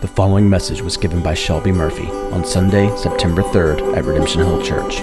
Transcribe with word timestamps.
The 0.00 0.06
following 0.06 0.48
message 0.48 0.80
was 0.80 0.96
given 0.96 1.24
by 1.24 1.34
Shelby 1.34 1.72
Murphy 1.72 2.06
on 2.30 2.44
Sunday, 2.44 2.96
September 2.96 3.42
3rd 3.42 3.96
at 3.96 4.04
Redemption 4.04 4.42
Hill 4.42 4.62
Church. 4.62 5.00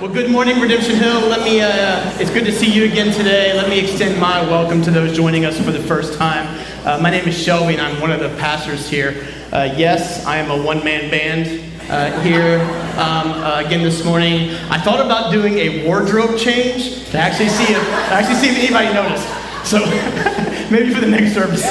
Well, 0.00 0.12
good 0.12 0.30
morning, 0.32 0.60
Redemption 0.60 0.96
Hill. 0.96 1.20
Let 1.20 1.44
me, 1.44 1.60
uh, 1.60 2.18
it's 2.18 2.32
good 2.32 2.46
to 2.46 2.52
see 2.52 2.68
you 2.68 2.86
again 2.86 3.14
today. 3.14 3.54
Let 3.54 3.70
me 3.70 3.78
extend 3.78 4.20
my 4.20 4.42
welcome 4.42 4.82
to 4.82 4.90
those 4.90 5.16
joining 5.16 5.44
us 5.44 5.56
for 5.60 5.70
the 5.70 5.84
first 5.84 6.14
time. 6.14 6.48
Uh, 6.84 6.98
my 7.00 7.10
name 7.10 7.28
is 7.28 7.40
Shelby, 7.40 7.74
and 7.74 7.82
I'm 7.82 8.00
one 8.00 8.10
of 8.10 8.18
the 8.18 8.30
pastors 8.40 8.90
here. 8.90 9.24
Uh, 9.52 9.72
yes, 9.76 10.26
I 10.26 10.38
am 10.38 10.50
a 10.50 10.60
one 10.60 10.82
man 10.82 11.08
band 11.12 11.67
uh, 11.88 12.20
here 12.20 12.60
um, 12.98 13.30
uh, 13.30 13.62
again 13.64 13.82
this 13.82 14.04
morning. 14.04 14.50
I 14.70 14.78
thought 14.78 15.04
about 15.04 15.32
doing 15.32 15.54
a 15.58 15.86
wardrobe 15.86 16.38
change 16.38 17.08
to 17.10 17.18
actually 17.18 17.48
see 17.48 17.72
if, 17.72 17.82
actually 18.10 18.34
see 18.36 18.48
if 18.50 18.58
anybody 18.58 18.92
noticed. 18.92 19.26
So 19.64 19.78
maybe 20.70 20.92
for 20.92 21.00
the 21.00 21.08
next 21.08 21.34
service, 21.34 21.64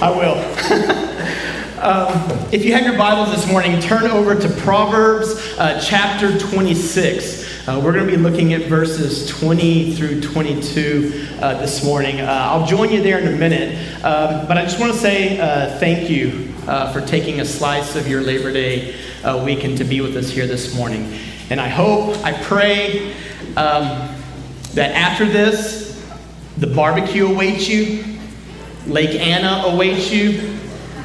I 0.00 0.10
will. 0.10 1.06
Um, 1.80 2.12
if 2.52 2.62
you 2.62 2.74
have 2.74 2.84
your 2.84 2.98
Bibles 2.98 3.30
this 3.30 3.50
morning, 3.50 3.80
turn 3.80 4.04
over 4.10 4.34
to 4.34 4.48
Proverbs 4.60 5.32
uh, 5.56 5.80
chapter 5.82 6.38
26. 6.38 7.66
Uh, 7.66 7.80
we're 7.82 7.94
going 7.94 8.04
to 8.04 8.10
be 8.10 8.18
looking 8.18 8.52
at 8.52 8.68
verses 8.68 9.26
20 9.28 9.94
through 9.94 10.20
22 10.20 11.26
uh, 11.40 11.54
this 11.58 11.82
morning. 11.82 12.20
Uh, 12.20 12.26
I'll 12.26 12.66
join 12.66 12.92
you 12.92 13.02
there 13.02 13.18
in 13.18 13.28
a 13.28 13.34
minute, 13.34 13.78
um, 14.04 14.46
but 14.46 14.58
I 14.58 14.64
just 14.64 14.78
want 14.78 14.92
to 14.92 14.98
say 14.98 15.38
thank 15.78 16.10
you 16.10 16.49
uh, 16.70 16.92
for 16.92 17.00
taking 17.00 17.40
a 17.40 17.44
slice 17.44 17.96
of 17.96 18.08
your 18.08 18.22
Labor 18.22 18.52
Day 18.52 18.94
weekend 19.44 19.76
to 19.78 19.84
be 19.84 20.00
with 20.00 20.16
us 20.16 20.30
here 20.30 20.46
this 20.46 20.74
morning. 20.74 21.12
And 21.50 21.60
I 21.60 21.68
hope, 21.68 22.16
I 22.24 22.32
pray 22.32 23.12
um, 23.56 24.14
that 24.74 24.92
after 24.94 25.26
this, 25.26 26.02
the 26.56 26.68
barbecue 26.68 27.26
awaits 27.26 27.68
you, 27.68 28.04
Lake 28.86 29.20
Anna 29.20 29.64
awaits 29.66 30.10
you 30.10 30.58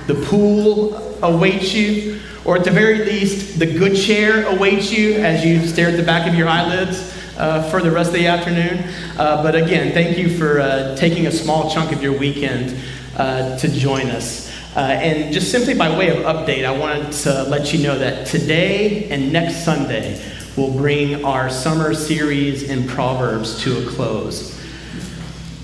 the 0.07 0.13
pool 0.13 0.95
awaits 1.23 1.73
you, 1.73 2.19
or 2.44 2.57
at 2.57 2.63
the 2.63 2.72
very 2.72 3.05
least, 3.05 3.57
the 3.57 3.66
good 3.66 3.97
chair 3.97 4.45
awaits 4.45 4.91
you 4.91 5.16
as 5.16 5.44
you 5.44 5.66
stare 5.66 5.89
at 5.89 5.97
the 5.97 6.03
back 6.03 6.29
of 6.29 6.35
your 6.35 6.47
eyelids 6.47 7.11
uh, 7.38 7.63
for 7.72 7.81
the 7.81 7.89
rest 7.89 8.09
of 8.09 8.16
the 8.16 8.27
afternoon. 8.27 8.83
Uh, 9.17 9.41
but 9.41 9.55
again, 9.55 9.94
thank 9.94 10.17
you 10.17 10.38
for 10.38 10.59
uh, 10.59 10.95
taking 10.95 11.25
a 11.25 11.31
small 11.31 11.72
chunk 11.72 11.91
of 11.91 12.03
your 12.03 12.17
weekend 12.17 12.77
uh, 13.17 13.57
to 13.57 13.67
join 13.67 14.07
us. 14.07 14.44
Uh, 14.75 14.79
and 14.79 15.33
just 15.33 15.51
simply 15.51 15.73
by 15.73 15.97
way 15.97 16.09
of 16.09 16.25
update, 16.25 16.65
I 16.65 16.77
wanted 16.77 17.13
to 17.23 17.43
let 17.43 17.73
you 17.73 17.81
know 17.81 17.97
that 17.97 18.27
today 18.27 19.09
and 19.09 19.31
next 19.31 19.63
Sunday 19.63 20.21
will 20.57 20.71
bring 20.71 21.23
our 21.23 21.49
summer 21.49 21.93
series 21.93 22.63
in 22.63 22.85
Proverbs 22.85 23.61
to 23.63 23.77
a 23.77 23.89
close. 23.91 24.53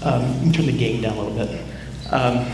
Um, 0.02 0.54
turn 0.54 0.66
the 0.66 0.78
game 0.78 1.02
down 1.02 1.18
a 1.18 1.24
little 1.24 1.46
bit. 1.46 1.62
Um, 2.10 2.46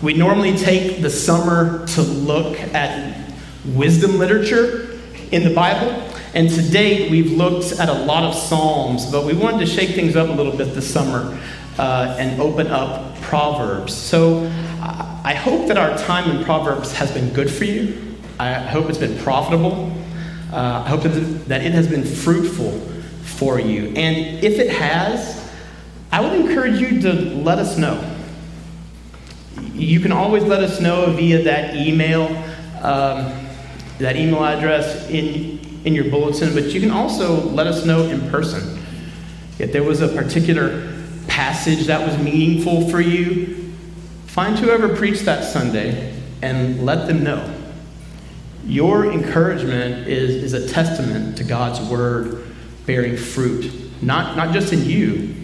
we 0.00 0.14
normally 0.14 0.56
take 0.56 1.02
the 1.02 1.10
summer 1.10 1.86
to 1.88 2.00
look 2.00 2.58
at 2.60 3.30
wisdom 3.66 4.18
literature 4.18 4.98
in 5.32 5.44
the 5.44 5.54
Bible. 5.54 5.90
And 6.32 6.48
to 6.48 6.62
date, 6.62 7.10
we've 7.10 7.32
looked 7.32 7.72
at 7.78 7.90
a 7.90 8.04
lot 8.04 8.24
of 8.24 8.34
Psalms, 8.34 9.10
but 9.10 9.26
we 9.26 9.34
wanted 9.34 9.60
to 9.60 9.66
shake 9.66 9.94
things 9.94 10.16
up 10.16 10.30
a 10.30 10.32
little 10.32 10.56
bit 10.56 10.74
this 10.74 10.90
summer 10.90 11.38
uh, 11.78 12.16
and 12.18 12.40
open 12.40 12.68
up 12.68 13.20
Proverbs. 13.20 13.94
So 13.94 14.50
I 15.24 15.34
hope 15.34 15.68
that 15.68 15.76
our 15.76 15.96
time 15.98 16.30
in 16.30 16.44
Proverbs 16.44 16.92
has 16.92 17.10
been 17.10 17.32
good 17.32 17.50
for 17.50 17.64
you. 17.64 18.16
I 18.38 18.54
hope 18.54 18.88
it's 18.88 18.98
been 18.98 19.18
profitable. 19.18 19.92
Uh, 20.52 20.82
I 20.84 20.88
hope 20.88 21.02
that 21.02 21.62
it 21.62 21.72
has 21.72 21.88
been 21.88 22.04
fruitful 22.04 22.78
for 23.22 23.58
you. 23.58 23.88
And 23.96 24.44
if 24.44 24.58
it 24.58 24.70
has, 24.70 25.50
I 26.12 26.20
would 26.20 26.32
encourage 26.32 26.80
you 26.80 27.00
to 27.02 27.12
let 27.12 27.58
us 27.58 27.76
know 27.76 28.16
you 29.76 30.00
can 30.00 30.12
always 30.12 30.42
let 30.42 30.62
us 30.62 30.80
know 30.80 31.12
via 31.12 31.42
that 31.42 31.76
email, 31.76 32.26
um, 32.82 33.46
that 33.98 34.16
email 34.16 34.44
address 34.44 35.08
in, 35.10 35.58
in 35.84 35.94
your 35.94 36.04
bulletin, 36.04 36.54
but 36.54 36.64
you 36.64 36.80
can 36.80 36.90
also 36.90 37.42
let 37.50 37.66
us 37.66 37.84
know 37.84 38.04
in 38.04 38.28
person. 38.30 38.78
If 39.58 39.72
there 39.72 39.82
was 39.82 40.00
a 40.00 40.08
particular 40.08 40.94
passage 41.28 41.86
that 41.86 42.06
was 42.06 42.16
meaningful 42.18 42.88
for 42.88 43.00
you, 43.00 43.65
find 44.36 44.58
whoever 44.58 44.94
preached 44.94 45.24
that 45.24 45.42
Sunday 45.42 46.14
and 46.42 46.84
let 46.84 47.06
them 47.06 47.24
know. 47.24 47.58
Your 48.66 49.10
encouragement 49.10 50.06
is, 50.06 50.52
is 50.52 50.52
a 50.52 50.68
testament 50.68 51.38
to 51.38 51.44
God's 51.44 51.80
word 51.88 52.44
bearing 52.84 53.16
fruit, 53.16 53.72
not, 54.02 54.36
not 54.36 54.52
just 54.52 54.74
in 54.74 54.84
you, 54.84 55.34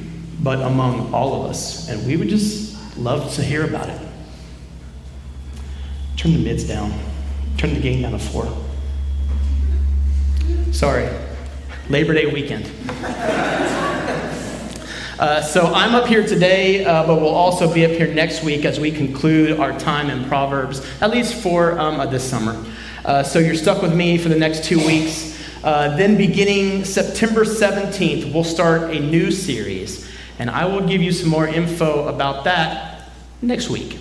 but 0.42 0.60
among 0.60 1.14
all 1.14 1.42
of 1.42 1.50
us. 1.50 1.88
And 1.88 2.06
we 2.06 2.19
would 2.19 2.28
just 2.28 2.98
love 2.98 3.32
to 3.36 3.42
hear 3.42 3.64
about 3.64 3.88
it. 3.88 3.98
Turn 6.19 6.34
the 6.34 6.38
mids 6.41 6.64
down. 6.64 6.92
Turn 7.56 7.72
the 7.72 7.80
gain 7.80 8.03
down 8.03 8.12
to 8.12 8.19
four. 8.19 8.47
Sorry, 10.70 11.09
Labor 11.88 12.12
Day 12.12 12.26
weekend. 12.26 12.70
Uh, 15.22 15.41
so 15.41 15.72
I'm 15.72 15.94
up 15.94 16.09
here 16.09 16.27
today, 16.27 16.84
uh, 16.84 17.06
but 17.06 17.15
we'll 17.15 17.28
also 17.28 17.72
be 17.72 17.84
up 17.84 17.93
here 17.93 18.12
next 18.12 18.43
week 18.43 18.65
as 18.65 18.81
we 18.81 18.91
conclude 18.91 19.60
our 19.60 19.78
time 19.78 20.10
in 20.10 20.25
Proverbs, 20.25 20.84
at 21.00 21.12
least 21.12 21.41
for 21.41 21.78
um, 21.78 22.00
uh, 22.00 22.06
this 22.06 22.28
summer. 22.28 22.60
Uh, 23.05 23.22
so 23.22 23.38
you're 23.38 23.55
stuck 23.55 23.83
with 23.83 23.94
me 23.94 24.19
for 24.19 24.28
the 24.28 24.37
next 24.37 24.65
two 24.65 24.84
weeks. 24.84 25.41
Uh, 25.62 25.97
then, 25.97 26.16
beginning 26.16 26.84
September 26.84 27.44
17th, 27.44 28.34
we'll 28.34 28.43
start 28.43 28.91
a 28.91 28.99
new 28.99 29.31
series, 29.31 30.10
and 30.41 30.50
I 30.50 30.65
will 30.65 30.84
give 30.88 31.00
you 31.00 31.12
some 31.12 31.28
more 31.28 31.47
info 31.47 32.09
about 32.09 32.43
that 32.43 33.04
next 33.43 33.71
week. 33.71 33.99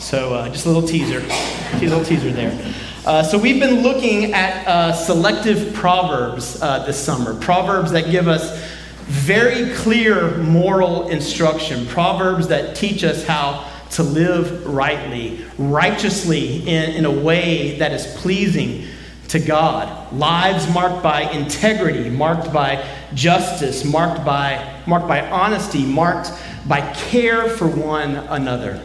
So 0.00 0.48
just 0.48 0.66
a 0.66 0.68
little 0.68 0.88
teaser, 0.88 1.20
a 1.20 1.78
little 1.78 2.04
teaser 2.04 2.32
there. 2.32 2.74
Uh, 3.06 3.22
so 3.22 3.38
we've 3.38 3.60
been 3.60 3.84
looking 3.84 4.32
at 4.32 4.66
uh, 4.66 4.92
selective 4.92 5.72
proverbs 5.74 6.60
uh, 6.60 6.84
this 6.86 6.98
summer, 6.98 7.38
proverbs 7.38 7.92
that 7.92 8.10
give 8.10 8.26
us 8.26 8.65
very 9.06 9.72
clear 9.76 10.36
moral 10.38 11.08
instruction, 11.08 11.86
proverbs 11.86 12.48
that 12.48 12.74
teach 12.74 13.04
us 13.04 13.24
how 13.24 13.70
to 13.90 14.02
live 14.02 14.66
rightly, 14.66 15.44
righteously 15.58 16.68
in, 16.68 16.90
in 16.90 17.04
a 17.04 17.10
way 17.10 17.78
that 17.78 17.92
is 17.92 18.06
pleasing 18.16 18.84
to 19.28 19.38
God. 19.38 20.12
Lives 20.12 20.68
marked 20.72 21.04
by 21.04 21.22
integrity, 21.30 22.10
marked 22.10 22.52
by 22.52 22.84
justice, 23.14 23.84
marked 23.84 24.24
by, 24.24 24.82
marked 24.86 25.06
by 25.06 25.28
honesty, 25.30 25.84
marked 25.84 26.32
by 26.66 26.80
care 26.94 27.48
for 27.48 27.68
one 27.68 28.16
another. 28.16 28.82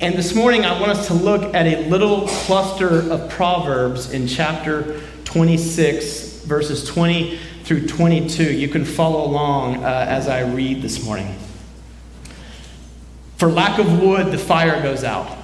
And 0.00 0.14
this 0.14 0.34
morning, 0.34 0.64
I 0.64 0.78
want 0.80 0.92
us 0.92 1.08
to 1.08 1.14
look 1.14 1.54
at 1.54 1.66
a 1.66 1.88
little 1.88 2.28
cluster 2.28 3.10
of 3.10 3.30
Proverbs 3.30 4.12
in 4.12 4.28
chapter 4.28 5.00
26, 5.24 6.42
verses 6.44 6.84
20 6.84 7.38
through 7.64 7.86
22. 7.86 8.52
You 8.52 8.68
can 8.68 8.84
follow 8.84 9.24
along 9.24 9.82
uh, 9.82 10.06
as 10.08 10.28
I 10.28 10.42
read 10.42 10.82
this 10.82 11.02
morning. 11.02 11.34
For 13.38 13.48
lack 13.48 13.78
of 13.78 14.00
wood, 14.00 14.30
the 14.30 14.38
fire 14.38 14.82
goes 14.82 15.02
out. 15.02 15.38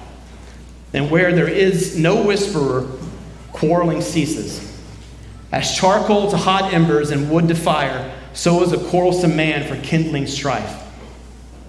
And 0.93 1.09
where 1.09 1.33
there 1.33 1.47
is 1.47 1.97
no 1.97 2.23
whisperer, 2.23 2.87
quarreling 3.53 4.01
ceases. 4.01 4.67
As 5.51 5.75
charcoal 5.75 6.29
to 6.31 6.37
hot 6.37 6.73
embers 6.73 7.11
and 7.11 7.29
wood 7.29 7.47
to 7.47 7.55
fire, 7.55 8.15
so 8.33 8.61
is 8.63 8.71
a 8.71 8.89
quarrelsome 8.89 9.35
man 9.35 9.67
for 9.67 9.81
kindling 9.81 10.27
strife. 10.27 10.77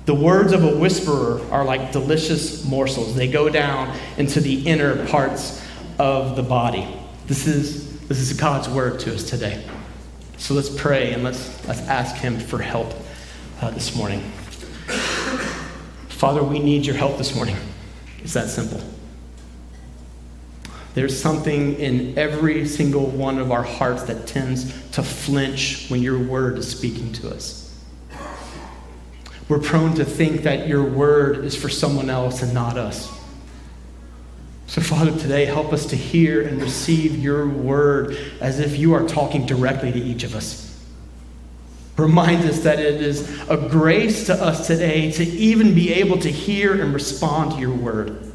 The 0.05 0.15
words 0.15 0.53
of 0.53 0.65
a 0.65 0.77
whisperer 0.77 1.41
are 1.51 1.65
like 1.65 1.93
delicious 1.93 2.65
morsels. 2.65 3.15
They 3.15 3.29
go 3.31 3.49
down 3.49 3.97
into 4.19 4.41
the 4.41 4.67
inner 4.67 5.07
parts 5.07 5.65
of 5.99 6.37
the 6.37 6.43
body. 6.43 6.87
This 7.27 7.47
is, 7.47 8.01
this 8.09 8.19
is 8.19 8.33
God's 8.39 8.69
word 8.69 9.01
to 9.01 9.15
us 9.15 9.29
today. 9.29 9.65
So 10.43 10.55
let's 10.55 10.69
pray 10.69 11.13
and 11.13 11.23
let's, 11.23 11.69
let's 11.69 11.83
ask 11.83 12.17
Him 12.17 12.37
for 12.37 12.61
help 12.61 12.93
uh, 13.61 13.71
this 13.71 13.95
morning. 13.95 14.23
Father, 16.09 16.43
we 16.43 16.59
need 16.59 16.85
your 16.85 16.97
help 16.97 17.17
this 17.17 17.37
morning. 17.37 17.55
It's 18.25 18.33
that 18.33 18.49
simple. 18.49 18.81
There's 20.95 21.17
something 21.17 21.75
in 21.75 22.19
every 22.19 22.67
single 22.67 23.07
one 23.07 23.39
of 23.39 23.53
our 23.53 23.63
hearts 23.63 24.03
that 24.03 24.27
tends 24.27 24.65
to 24.91 25.05
flinch 25.05 25.89
when 25.89 26.03
your 26.03 26.19
word 26.19 26.59
is 26.59 26.69
speaking 26.69 27.13
to 27.13 27.31
us. 27.31 27.81
We're 29.49 29.61
prone 29.61 29.95
to 29.95 30.05
think 30.05 30.43
that 30.43 30.67
your 30.67 30.83
word 30.83 31.45
is 31.45 31.55
for 31.55 31.69
someone 31.69 32.11
else 32.11 32.43
and 32.43 32.53
not 32.53 32.77
us. 32.77 33.17
So, 34.73 34.81
Father, 34.81 35.11
today 35.19 35.45
help 35.45 35.75
us 35.75 35.85
to 35.89 35.97
hear 35.97 36.49
and 36.49 36.59
receive 36.59 37.23
your 37.23 37.47
word 37.47 38.17
as 38.41 38.59
if 38.59 38.79
you 38.79 38.95
are 38.95 39.07
talking 39.07 39.45
directly 39.45 39.93
to 39.93 39.99
each 39.99 40.25
of 40.25 40.35
us. 40.35 40.83
Remind 41.99 42.47
us 42.47 42.61
that 42.61 42.79
it 42.79 43.03
is 43.03 43.39
a 43.51 43.59
grace 43.59 44.25
to 44.29 44.33
us 44.33 44.67
today 44.67 45.11
to 45.13 45.25
even 45.25 45.75
be 45.75 45.93
able 45.93 46.17
to 46.21 46.31
hear 46.31 46.81
and 46.81 46.95
respond 46.95 47.53
to 47.53 47.59
your 47.59 47.75
word. 47.75 48.33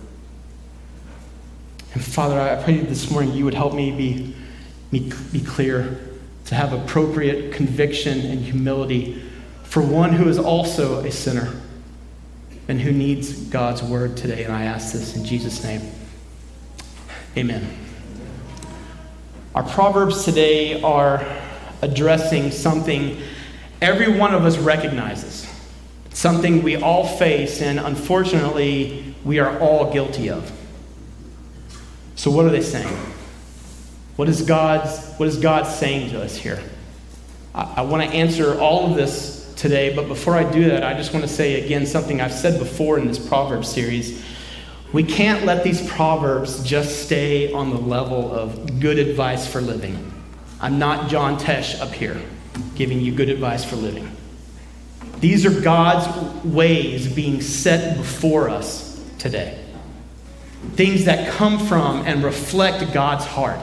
And 1.95 2.06
Father, 2.06 2.40
I 2.40 2.62
pray 2.62 2.81
this 2.81 3.10
morning 3.10 3.33
you 3.33 3.44
would 3.44 3.56
help 3.56 3.74
me 3.74 3.90
be 3.90 4.36
me 4.92 5.12
be 5.31 5.42
clear, 5.42 6.00
to 6.45 6.54
have 6.54 6.72
appropriate 6.72 7.51
conviction 7.51 8.19
and 8.19 8.42
humility 8.42 9.24
for 9.63 9.81
one 9.81 10.13
who 10.13 10.30
is 10.30 10.38
also 10.38 11.04
a 11.04 11.12
sinner 11.12 11.60
and 12.68 12.80
who 12.80 12.92
needs 12.92 13.33
God's 13.45 13.81
word 13.81 14.16
today. 14.16 14.44
And 14.44 14.54
I 14.54 14.66
ask 14.66 14.94
this 14.94 15.16
in 15.16 15.25
Jesus' 15.25 15.63
name. 15.63 15.97
Amen. 17.38 17.69
Our 19.54 19.62
Proverbs 19.62 20.25
today 20.25 20.81
are 20.81 21.24
addressing 21.84 22.50
something 22.50 23.22
every 23.80 24.18
one 24.18 24.34
of 24.34 24.44
us 24.44 24.57
recognizes, 24.57 25.48
something 26.10 26.63
we 26.63 26.78
all 26.78 27.06
face, 27.06 27.62
and 27.62 27.80
unfortunately, 27.80 29.13
we 29.24 29.38
are 29.38 29.60
all 29.60 29.94
guilty 29.94 30.31
of. 30.31 30.51
So, 32.16 32.31
what 32.31 32.44
are 32.45 32.50
they 32.50 32.63
saying? 32.63 32.98
What 34.16 34.30
is, 34.30 34.42
God's, 34.42 35.13
what 35.18 35.30
is 35.30 35.38
God 35.38 35.68
saying 35.68 36.10
to 36.13 36.24
us 36.24 36.36
here? 36.36 36.60
I, 37.54 37.74
I 37.75 37.81
want 37.81 38.01
to 38.01 38.18
answer 38.18 38.60
all 38.60 38.90
of 38.90 38.98
this 38.98 39.54
today, 39.56 39.95
but 39.95 40.07
before 40.07 40.36
I 40.36 40.51
do 40.51 40.69
that, 40.69 40.83
I 40.83 40.95
just 40.95 41.13
want 41.13 41.24
to 41.24 41.31
say 41.31 41.63
again 41.63 41.86
something 41.86 42.19
I've 42.19 42.33
said 42.33 42.57
before 42.57 42.98
in 42.98 43.06
this 43.06 43.19
Proverbs 43.19 43.72
series. 43.72 44.25
We 44.94 45.04
can't 45.04 45.45
let 45.45 45.63
these 45.63 45.86
Proverbs 45.89 46.63
just 46.63 47.04
stay 47.04 47.51
on 47.51 47.72
the 47.72 47.80
level 47.80 48.34
of 48.34 48.80
good 48.80 48.98
advice 48.98 49.45
for 49.45 49.60
living. 49.60 50.13
I'm 50.62 50.80
not 50.80 51.10
John 51.10 51.38
Tesh 51.38 51.80
up 51.80 51.92
here 51.92 52.22
giving 52.75 53.01
you 53.01 53.12
good 53.12 53.30
advice 53.30 53.66
for 53.66 53.75
living. 53.75 54.10
These 55.19 55.45
are 55.45 55.62
God's 55.62 56.45
ways 56.45 57.12
being 57.12 57.42
set 57.42 57.98
before 57.98 58.50
us 58.50 59.04
today. 59.18 59.63
Things 60.75 61.06
that 61.06 61.30
come 61.30 61.60
from 61.60 62.06
and 62.06 62.24
reflect 62.24 62.94
God's 62.94 63.25
heart. 63.25 63.60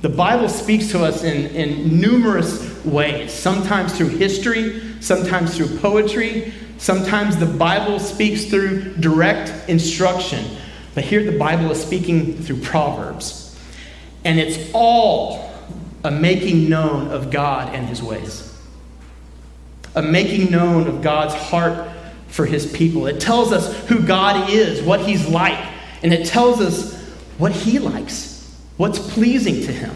The 0.00 0.08
Bible 0.08 0.48
speaks 0.48 0.90
to 0.92 1.04
us 1.04 1.24
in, 1.24 1.46
in 1.56 2.00
numerous 2.00 2.84
ways, 2.84 3.32
sometimes 3.32 3.96
through 3.96 4.10
history, 4.10 4.80
sometimes 5.00 5.56
through 5.56 5.78
poetry, 5.78 6.52
sometimes 6.78 7.36
the 7.36 7.46
Bible 7.46 7.98
speaks 7.98 8.46
through 8.46 8.94
direct 8.94 9.68
instruction. 9.68 10.44
But 10.94 11.04
here 11.04 11.22
the 11.22 11.38
Bible 11.38 11.70
is 11.70 11.82
speaking 11.82 12.38
through 12.38 12.60
Proverbs. 12.60 13.56
And 14.24 14.38
it's 14.38 14.70
all 14.72 15.52
a 16.02 16.10
making 16.10 16.68
known 16.68 17.08
of 17.08 17.30
God 17.30 17.74
and 17.74 17.86
his 17.86 18.02
ways, 18.02 18.56
a 19.94 20.02
making 20.02 20.50
known 20.50 20.86
of 20.86 21.02
God's 21.02 21.34
heart 21.34 21.88
for 22.28 22.46
his 22.46 22.70
people. 22.72 23.06
It 23.06 23.20
tells 23.20 23.52
us 23.52 23.76
who 23.88 24.00
God 24.00 24.50
is, 24.50 24.82
what 24.82 25.00
he's 25.00 25.28
like, 25.28 25.58
and 26.02 26.12
it 26.12 26.26
tells 26.26 26.60
us 26.60 26.96
what 27.36 27.52
he 27.52 27.78
likes 27.78 28.28
what's 28.78 28.98
pleasing 29.12 29.56
to 29.66 29.72
him. 29.72 29.94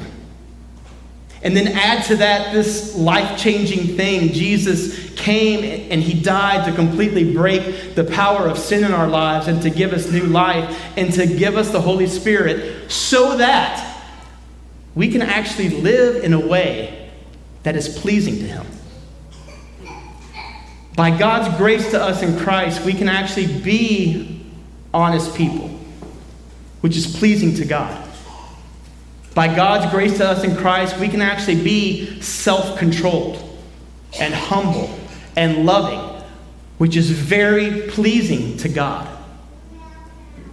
And 1.43 1.56
then 1.56 1.69
add 1.69 2.05
to 2.05 2.17
that 2.17 2.53
this 2.53 2.94
life 2.94 3.39
changing 3.39 3.97
thing. 3.97 4.33
Jesus 4.33 5.12
came 5.15 5.91
and 5.91 6.00
he 6.00 6.21
died 6.21 6.65
to 6.67 6.75
completely 6.75 7.33
break 7.35 7.94
the 7.94 8.05
power 8.05 8.47
of 8.47 8.59
sin 8.59 8.85
in 8.85 8.93
our 8.93 9.09
lives 9.09 9.49
and 9.49 9.61
to 9.62 9.71
give 9.71 9.93
us 9.93 10.11
new 10.11 10.27
life 10.27 10.81
and 10.97 11.12
to 11.15 11.27
give 11.27 11.56
us 11.56 11.71
the 11.71 11.81
Holy 11.81 12.06
Spirit 12.06 12.91
so 12.91 13.37
that 13.39 13.89
we 14.94 15.11
can 15.11 15.23
actually 15.23 15.71
live 15.71 16.23
in 16.23 16.33
a 16.33 16.41
way 16.41 17.11
that 17.62 17.77
is 17.77 17.89
pleasing 17.89 18.37
to 18.37 18.44
him. 18.44 18.67
By 20.94 21.17
God's 21.17 21.56
grace 21.56 21.91
to 21.93 22.03
us 22.03 22.23
in 22.23 22.39
Christ, 22.39 22.85
we 22.85 22.93
can 22.93 23.09
actually 23.09 23.61
be 23.61 24.44
honest 24.93 25.35
people, 25.35 25.69
which 26.83 26.97
is 26.97 27.17
pleasing 27.17 27.55
to 27.55 27.65
God. 27.65 28.12
By 29.34 29.55
God's 29.55 29.90
grace 29.90 30.19
to 30.19 30.29
us 30.29 30.44
in 30.44 30.56
Christ, 30.56 30.99
we 30.99 31.08
can 31.08 31.23
actually 31.23 31.62
be 31.62 32.20
self 32.20 32.79
controlled 32.79 33.43
and 34.20 34.34
humble 34.34 34.90
and 35.37 35.64
loving, 35.64 36.23
which 36.79 36.96
is 36.96 37.11
very 37.11 37.88
pleasing 37.88 38.58
to 38.58 38.69
God. 38.69 39.08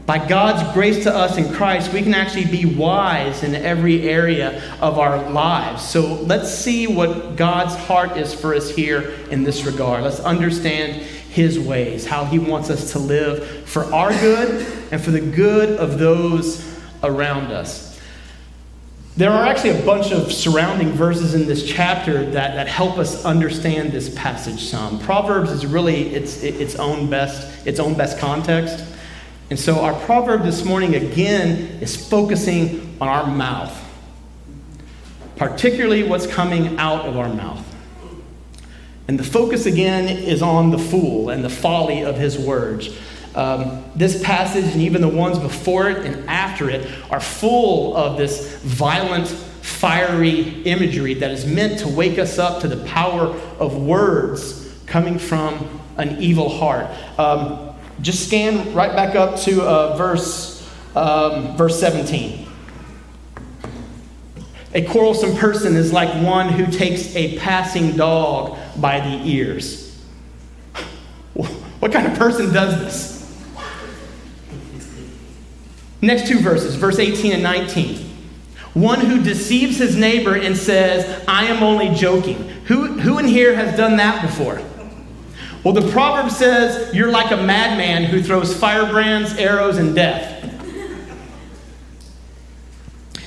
By 0.05 0.25
God's 0.27 0.73
grace 0.73 1.03
to 1.03 1.15
us 1.15 1.37
in 1.37 1.53
Christ, 1.53 1.93
we 1.93 2.01
can 2.01 2.15
actually 2.15 2.45
be 2.45 2.65
wise 2.65 3.43
in 3.43 3.53
every 3.53 4.09
area 4.09 4.59
of 4.81 4.97
our 4.97 5.29
lives. 5.29 5.87
So 5.87 6.15
let's 6.23 6.51
see 6.51 6.87
what 6.87 7.35
God's 7.35 7.75
heart 7.75 8.17
is 8.17 8.33
for 8.33 8.55
us 8.55 8.71
here 8.71 9.11
in 9.29 9.43
this 9.43 9.65
regard. 9.65 10.03
Let's 10.03 10.19
understand 10.21 11.03
His 11.03 11.59
ways, 11.59 12.07
how 12.07 12.25
He 12.25 12.39
wants 12.39 12.71
us 12.71 12.93
to 12.93 12.99
live 12.99 13.67
for 13.67 13.83
our 13.93 14.09
good 14.09 14.65
and 14.91 14.99
for 14.99 15.11
the 15.11 15.21
good 15.21 15.77
of 15.77 15.99
those 15.99 16.65
around 17.03 17.51
us. 17.51 17.88
There 19.19 19.31
are 19.31 19.45
actually 19.45 19.71
a 19.71 19.85
bunch 19.85 20.13
of 20.13 20.31
surrounding 20.31 20.93
verses 20.93 21.33
in 21.33 21.45
this 21.45 21.65
chapter 21.65 22.23
that, 22.23 22.55
that 22.55 22.69
help 22.69 22.97
us 22.97 23.25
understand 23.25 23.91
this 23.91 24.07
passage 24.15 24.63
some. 24.63 24.97
Proverbs 24.97 25.51
is 25.51 25.65
really 25.65 26.15
its, 26.15 26.41
its, 26.41 26.75
own 26.75 27.09
best, 27.09 27.67
its 27.67 27.81
own 27.81 27.95
best 27.95 28.17
context. 28.17 28.81
And 29.49 29.59
so 29.59 29.81
our 29.81 29.93
proverb 30.05 30.43
this 30.43 30.63
morning 30.63 30.95
again 30.95 31.81
is 31.81 31.97
focusing 31.97 32.95
on 33.01 33.09
our 33.09 33.27
mouth, 33.27 33.77
particularly 35.35 36.03
what's 36.03 36.25
coming 36.25 36.77
out 36.77 37.05
of 37.05 37.17
our 37.17 37.27
mouth. 37.27 37.65
And 39.09 39.19
the 39.19 39.25
focus 39.25 39.65
again 39.65 40.07
is 40.07 40.41
on 40.41 40.69
the 40.69 40.79
fool 40.79 41.29
and 41.29 41.43
the 41.43 41.49
folly 41.49 42.05
of 42.05 42.15
his 42.15 42.39
words. 42.39 42.97
Um, 43.35 43.83
this 43.95 44.23
passage 44.23 44.65
and 44.65 44.81
even 44.81 45.01
the 45.01 45.07
ones 45.07 45.37
before 45.37 45.89
it 45.89 46.05
and 46.05 46.27
after 46.29 46.69
it 46.69 46.89
are 47.11 47.19
full 47.19 47.95
of 47.95 48.17
this 48.17 48.57
violent, 48.63 49.27
fiery 49.27 50.63
imagery 50.63 51.13
that 51.15 51.31
is 51.31 51.45
meant 51.45 51.79
to 51.79 51.87
wake 51.87 52.17
us 52.17 52.39
up 52.39 52.61
to 52.61 52.67
the 52.67 52.83
power 52.85 53.27
of 53.59 53.77
words 53.77 54.73
coming 54.87 55.19
from 55.19 55.79
an 55.97 56.21
evil 56.21 56.49
heart. 56.49 56.87
Um, 57.19 57.75
just 58.01 58.27
scan 58.27 58.73
right 58.73 58.95
back 58.95 59.15
up 59.15 59.37
to 59.41 59.61
uh, 59.61 59.95
verse, 59.95 60.67
um, 60.95 61.55
verse 61.55 61.79
17. 61.79 62.47
A 64.73 64.85
quarrelsome 64.85 65.35
person 65.35 65.75
is 65.75 65.91
like 65.91 66.09
one 66.23 66.49
who 66.49 66.67
takes 66.67 67.15
a 67.15 67.37
passing 67.39 67.95
dog 67.95 68.57
by 68.77 68.99
the 68.99 69.27
ears. 69.27 69.87
What 71.33 71.91
kind 71.93 72.07
of 72.07 72.17
person 72.17 72.53
does 72.53 72.79
this? 72.79 73.18
Next 76.01 76.27
two 76.27 76.39
verses, 76.39 76.75
verse 76.75 76.99
18 76.99 77.33
and 77.33 77.43
19. 77.43 78.09
One 78.73 79.01
who 79.01 79.21
deceives 79.21 79.77
his 79.77 79.95
neighbor 79.95 80.35
and 80.35 80.55
says, 80.55 81.23
I 81.27 81.45
am 81.45 81.63
only 81.63 81.89
joking. 81.89 82.37
Who, 82.65 82.99
who 82.99 83.19
in 83.19 83.27
here 83.27 83.55
has 83.55 83.75
done 83.75 83.97
that 83.97 84.21
before? 84.21 84.61
Well, 85.63 85.73
the 85.73 85.91
proverb 85.91 86.31
says, 86.31 86.93
You're 86.93 87.11
like 87.11 87.31
a 87.31 87.37
madman 87.37 88.05
who 88.05 88.23
throws 88.23 88.55
firebrands, 88.55 89.33
arrows, 89.33 89.77
and 89.77 89.93
death. 89.93 90.37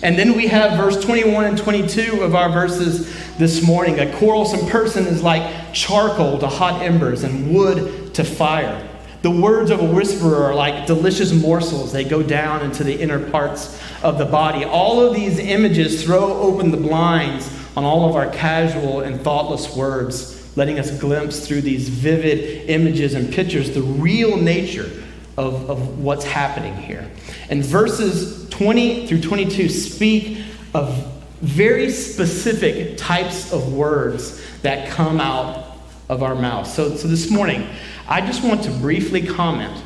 And 0.02 0.18
then 0.18 0.34
we 0.36 0.48
have 0.48 0.76
verse 0.76 1.02
21 1.04 1.44
and 1.44 1.58
22 1.58 2.22
of 2.22 2.34
our 2.34 2.50
verses 2.50 3.06
this 3.36 3.64
morning. 3.64 4.00
A 4.00 4.12
quarrelsome 4.16 4.66
person 4.68 5.06
is 5.06 5.22
like 5.22 5.72
charcoal 5.72 6.38
to 6.38 6.48
hot 6.48 6.82
embers 6.82 7.22
and 7.22 7.54
wood 7.54 8.14
to 8.14 8.24
fire. 8.24 8.88
The 9.22 9.30
words 9.30 9.70
of 9.70 9.80
a 9.80 9.84
whisperer 9.84 10.44
are 10.44 10.54
like 10.54 10.86
delicious 10.86 11.32
morsels. 11.32 11.92
They 11.92 12.02
go 12.02 12.22
down 12.24 12.64
into 12.64 12.82
the 12.82 13.00
inner 13.00 13.30
parts 13.30 13.80
of 14.02 14.18
the 14.18 14.24
body. 14.24 14.64
All 14.64 15.00
of 15.00 15.14
these 15.14 15.38
images 15.38 16.02
throw 16.02 16.32
open 16.40 16.72
the 16.72 16.76
blinds 16.76 17.48
on 17.76 17.84
all 17.84 18.08
of 18.08 18.16
our 18.16 18.28
casual 18.30 19.00
and 19.00 19.20
thoughtless 19.20 19.76
words, 19.76 20.56
letting 20.56 20.80
us 20.80 20.90
glimpse 20.98 21.46
through 21.46 21.60
these 21.60 21.88
vivid 21.88 22.68
images 22.68 23.14
and 23.14 23.32
pictures 23.32 23.70
the 23.70 23.82
real 23.82 24.36
nature 24.36 24.90
of, 25.38 25.70
of 25.70 26.00
what's 26.00 26.24
happening 26.24 26.74
here. 26.74 27.08
And 27.48 27.64
verses 27.64 28.48
20 28.50 29.06
through 29.06 29.20
22 29.20 29.68
speak 29.68 30.44
of 30.74 31.08
very 31.40 31.90
specific 31.90 32.96
types 32.98 33.52
of 33.52 33.72
words 33.72 34.42
that 34.62 34.90
come 34.90 35.20
out 35.20 35.76
of 36.08 36.22
our 36.22 36.34
mouths. 36.34 36.72
So, 36.72 36.94
so 36.96 37.08
this 37.08 37.30
morning, 37.30 37.68
I 38.08 38.20
just 38.20 38.42
want 38.44 38.62
to 38.64 38.70
briefly 38.70 39.26
comment 39.26 39.82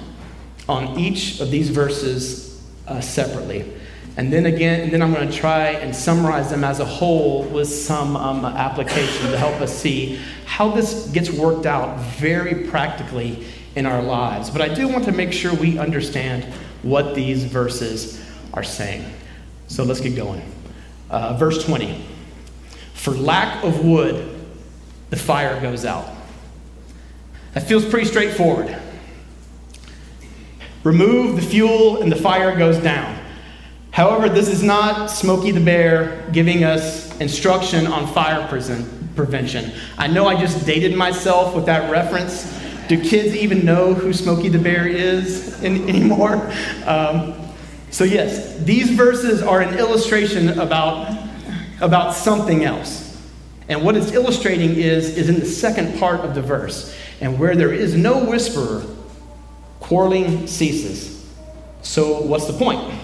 on 0.69 0.99
each 0.99 1.41
of 1.41 1.51
these 1.51 1.71
verses 1.71 2.65
uh, 2.87 3.01
separately. 3.01 3.73
And 4.17 4.33
then 4.33 4.47
again, 4.47 4.81
and 4.81 4.93
then 4.93 5.03
I'm 5.03 5.13
going 5.13 5.29
to 5.29 5.37
try 5.37 5.71
and 5.71 5.95
summarize 5.95 6.51
them 6.51 6.65
as 6.65 6.81
a 6.81 6.85
whole 6.85 7.43
with 7.45 7.69
some 7.69 8.17
um, 8.17 8.45
application 8.45 9.31
to 9.31 9.37
help 9.37 9.61
us 9.61 9.77
see 9.77 10.19
how 10.47 10.71
this 10.71 11.09
gets 11.09 11.31
worked 11.31 11.67
out 11.67 11.99
very 12.01 12.67
practically 12.69 13.47
in 13.75 13.85
our 13.85 14.03
lives. 14.03 14.49
But 14.49 14.63
I 14.63 14.75
do 14.75 14.89
want 14.89 15.05
to 15.05 15.13
make 15.13 15.33
sure 15.33 15.53
we 15.55 15.79
understand 15.79 16.45
what 16.83 17.15
these 17.15 17.45
verses 17.45 18.25
are 18.55 18.63
saying. 18.63 19.05
So 19.69 19.85
let's 19.85 20.01
get 20.01 20.17
going. 20.17 20.43
Uh, 21.11 21.37
verse 21.37 21.63
20 21.65 22.03
For 22.95 23.13
lack 23.13 23.63
of 23.63 23.85
wood, 23.85 24.35
the 25.11 25.17
fire 25.17 25.61
goes 25.61 25.85
out. 25.85 26.16
That 27.57 27.67
feels 27.67 27.87
pretty 27.87 28.07
straightforward. 28.07 28.77
Remove 30.85 31.37
the 31.37 31.43
fuel 31.43 32.03
and 32.03 32.13
the 32.13 32.17
fire 32.17 32.55
goes 32.55 32.77
down. 32.77 33.19
However, 33.93 34.29
this 34.29 34.47
is 34.51 34.63
not 34.63 35.11
Smokey 35.11 35.53
the 35.53 35.61
Bear 35.61 36.29
giving 36.33 36.65
us 36.65 37.19
instruction 37.19 37.87
on 37.87 38.09
fire 38.09 38.47
prison, 38.47 39.09
prevention. 39.17 39.73
I 39.97 40.07
know 40.07 40.27
I 40.27 40.39
just 40.39 40.67
dated 40.67 40.95
myself 40.95 41.55
with 41.55 41.65
that 41.65 41.91
reference. 41.91 42.45
Do 42.89 43.03
kids 43.03 43.35
even 43.35 43.65
know 43.65 43.95
who 43.95 44.13
Smokey 44.13 44.51
the 44.51 44.59
Bear 44.59 44.87
is 44.87 45.63
in, 45.63 45.89
anymore? 45.89 46.53
Um, 46.85 47.37
so, 47.91 48.05
yes, 48.05 48.59
these 48.65 48.91
verses 48.91 49.41
are 49.41 49.63
an 49.63 49.79
illustration 49.79 50.59
about, 50.59 51.27
about 51.81 52.13
something 52.13 52.65
else. 52.65 53.19
And 53.71 53.83
what 53.83 53.97
it's 53.97 54.13
illustrating 54.13 54.77
is, 54.77 55.17
is 55.17 55.31
in 55.31 55.41
the 55.41 55.47
second 55.47 55.99
part 55.99 56.21
of 56.21 56.35
the 56.35 56.43
verse. 56.43 56.95
And 57.21 57.39
where 57.39 57.57
there 57.57 57.73
is 57.73 57.95
no 57.95 58.25
whisperer, 58.25 58.85
quarreling 59.81 60.47
ceases. 60.47 61.25
So, 61.83 62.21
what's 62.23 62.47
the 62.47 62.53
point? 62.53 62.95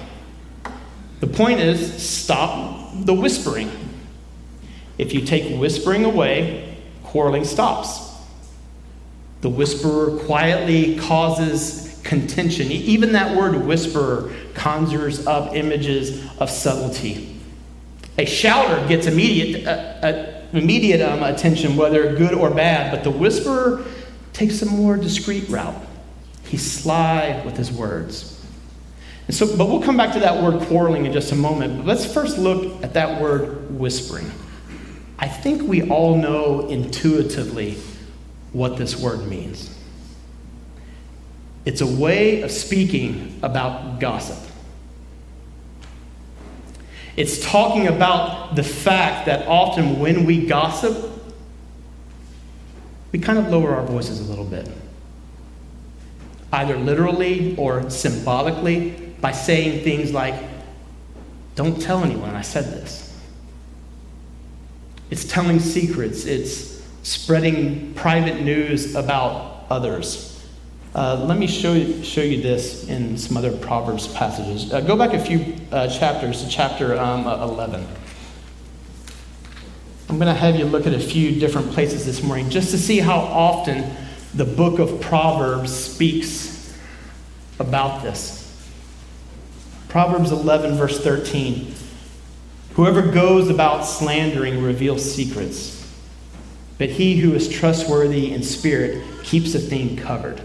The 1.20 1.26
point 1.28 1.60
is 1.60 2.02
stop 2.02 2.90
the 2.94 3.14
whispering. 3.14 3.70
If 4.98 5.14
you 5.14 5.20
take 5.22 5.58
whispering 5.58 6.04
away, 6.04 6.76
quarreling 7.04 7.44
stops. 7.44 8.10
The 9.40 9.48
whisperer 9.48 10.18
quietly 10.24 10.98
causes 10.98 12.00
contention. 12.02 12.70
Even 12.70 13.12
that 13.12 13.36
word 13.36 13.56
whisperer 13.56 14.32
conjures 14.54 15.26
up 15.26 15.54
images 15.54 16.26
of 16.38 16.50
subtlety. 16.50 17.40
A 18.18 18.24
shouter 18.24 18.86
gets 18.88 19.06
immediate, 19.06 19.66
uh, 19.66 19.70
uh, 19.70 20.42
immediate 20.52 21.00
um, 21.00 21.22
attention, 21.22 21.76
whether 21.76 22.14
good 22.14 22.34
or 22.34 22.50
bad, 22.50 22.92
but 22.92 23.04
the 23.04 23.10
whisperer 23.10 23.84
takes 24.32 24.62
a 24.62 24.66
more 24.66 24.96
discreet 24.96 25.48
route. 25.48 25.74
He's 26.44 26.70
sly 26.70 27.42
with 27.44 27.56
his 27.56 27.70
words. 27.70 28.44
And 29.26 29.36
so, 29.36 29.56
but 29.56 29.68
we'll 29.68 29.82
come 29.82 29.96
back 29.96 30.12
to 30.14 30.20
that 30.20 30.42
word 30.42 30.62
quarreling 30.62 31.06
in 31.06 31.12
just 31.12 31.32
a 31.32 31.36
moment. 31.36 31.78
But 31.78 31.86
let's 31.86 32.04
first 32.04 32.38
look 32.38 32.82
at 32.82 32.94
that 32.94 33.20
word 33.20 33.78
whispering. 33.78 34.30
I 35.18 35.28
think 35.28 35.62
we 35.62 35.88
all 35.88 36.16
know 36.16 36.66
intuitively 36.68 37.76
what 38.52 38.76
this 38.76 38.96
word 38.96 39.26
means. 39.28 39.78
It's 41.64 41.80
a 41.80 41.86
way 41.86 42.42
of 42.42 42.50
speaking 42.50 43.38
about 43.42 44.00
gossip. 44.00 44.50
It's 47.16 47.44
talking 47.44 47.86
about 47.86 48.56
the 48.56 48.64
fact 48.64 49.26
that 49.26 49.46
often 49.46 50.00
when 50.00 50.24
we 50.24 50.46
gossip, 50.46 51.11
we 53.12 53.18
kind 53.18 53.38
of 53.38 53.48
lower 53.48 53.74
our 53.74 53.84
voices 53.84 54.20
a 54.20 54.24
little 54.24 54.44
bit, 54.44 54.68
either 56.52 56.76
literally 56.76 57.54
or 57.56 57.88
symbolically, 57.90 58.90
by 59.20 59.32
saying 59.32 59.84
things 59.84 60.12
like, 60.12 60.34
Don't 61.54 61.80
tell 61.80 62.02
anyone 62.02 62.30
I 62.30 62.40
said 62.40 62.64
this. 62.64 63.14
It's 65.10 65.24
telling 65.24 65.60
secrets, 65.60 66.24
it's 66.24 66.82
spreading 67.02 67.92
private 67.92 68.40
news 68.40 68.94
about 68.94 69.66
others. 69.68 70.32
Uh, 70.94 71.24
let 71.26 71.38
me 71.38 71.46
show 71.46 71.72
you, 71.72 72.02
show 72.02 72.22
you 72.22 72.42
this 72.42 72.88
in 72.88 73.16
some 73.16 73.36
other 73.36 73.54
Proverbs 73.56 74.08
passages. 74.08 74.72
Uh, 74.72 74.80
go 74.80 74.96
back 74.96 75.12
a 75.12 75.18
few 75.18 75.54
uh, 75.70 75.88
chapters 75.88 76.42
to 76.42 76.48
chapter 76.48 76.98
um, 76.98 77.26
11. 77.26 77.86
I'm 80.08 80.18
going 80.18 80.32
to 80.32 80.34
have 80.34 80.56
you 80.56 80.66
look 80.66 80.86
at 80.86 80.92
a 80.92 81.00
few 81.00 81.38
different 81.38 81.72
places 81.72 82.04
this 82.04 82.22
morning 82.22 82.50
just 82.50 82.70
to 82.72 82.78
see 82.78 82.98
how 82.98 83.18
often 83.18 83.90
the 84.34 84.44
book 84.44 84.78
of 84.78 85.00
Proverbs 85.00 85.74
speaks 85.74 86.76
about 87.58 88.02
this. 88.02 88.42
Proverbs 89.88 90.32
11, 90.32 90.76
verse 90.76 91.02
13. 91.02 91.74
Whoever 92.74 93.02
goes 93.02 93.50
about 93.50 93.82
slandering 93.82 94.62
reveals 94.62 95.14
secrets, 95.14 95.86
but 96.78 96.88
he 96.88 97.16
who 97.16 97.34
is 97.34 97.48
trustworthy 97.48 98.32
in 98.32 98.42
spirit 98.42 99.04
keeps 99.22 99.54
a 99.54 99.58
thing 99.58 99.96
covered. 99.96 100.42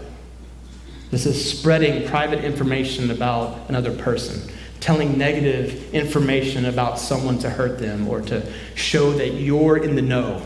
This 1.10 1.24
is 1.24 1.58
spreading 1.58 2.06
private 2.06 2.44
information 2.44 3.10
about 3.10 3.68
another 3.68 3.96
person, 3.96 4.52
telling 4.80 5.18
negative 5.18 5.92
information 5.94 6.66
about 6.66 6.98
someone 6.98 7.38
to 7.40 7.50
hurt 7.50 7.78
them 7.78 8.08
or 8.08 8.20
to 8.22 8.50
show 8.74 9.12
that 9.12 9.34
you're 9.34 9.76
in 9.76 9.96
the 9.96 10.02
know. 10.02 10.44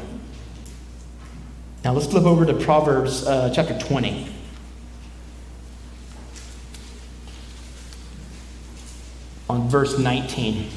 Now 1.85 1.93
let's 1.93 2.07
flip 2.07 2.25
over 2.25 2.47
to 2.47 2.55
Proverbs 2.55 3.27
uh, 3.27 3.51
chapter 3.55 3.79
20. 3.79 4.29
On 9.51 9.69
verse 9.69 9.99
19. 9.99 10.71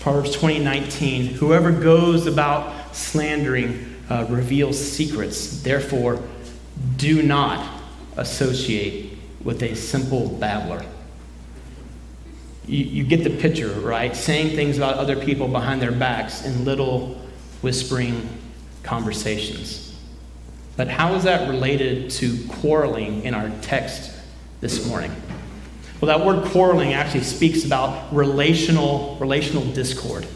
Proverbs 0.00 0.32
20, 0.32 0.60
19. 0.60 1.26
Whoever 1.34 1.72
goes 1.72 2.26
about 2.26 2.96
slandering 2.96 3.96
uh, 4.08 4.26
reveals 4.30 4.78
secrets. 4.78 5.62
Therefore, 5.62 6.22
do 6.96 7.22
not 7.22 7.82
associate 8.16 9.18
with 9.42 9.62
a 9.62 9.74
simple 9.74 10.28
babbler. 10.28 10.84
You, 12.66 12.84
you, 12.84 13.04
get 13.04 13.24
the 13.24 13.30
picture, 13.30 13.68
right? 13.80 14.14
Saying 14.14 14.54
things 14.54 14.76
about 14.76 14.96
other 14.96 15.16
people 15.16 15.48
behind 15.48 15.80
their 15.80 15.92
backs 15.92 16.44
in 16.44 16.64
little 16.64 17.20
whispering 17.62 18.28
conversations. 18.82 19.98
But 20.76 20.88
how 20.88 21.14
is 21.14 21.24
that 21.24 21.48
related 21.48 22.10
to 22.12 22.38
quarreling 22.48 23.22
in 23.24 23.34
our 23.34 23.50
text 23.60 24.12
this 24.60 24.86
morning? 24.86 25.14
Well, 26.00 26.16
that 26.16 26.24
word 26.24 26.44
quarreling 26.46 26.94
actually 26.94 27.24
speaks 27.24 27.64
about 27.64 28.14
relational, 28.14 29.16
relational 29.20 29.64
discord, 29.72 30.26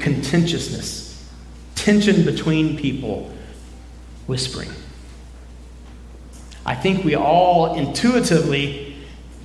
contentiousness, 0.00 1.30
tension 1.74 2.24
between 2.24 2.78
people, 2.78 3.30
whispering. 4.26 4.70
I 6.64 6.74
think 6.74 7.04
we 7.04 7.14
all 7.14 7.74
intuitively 7.74 8.87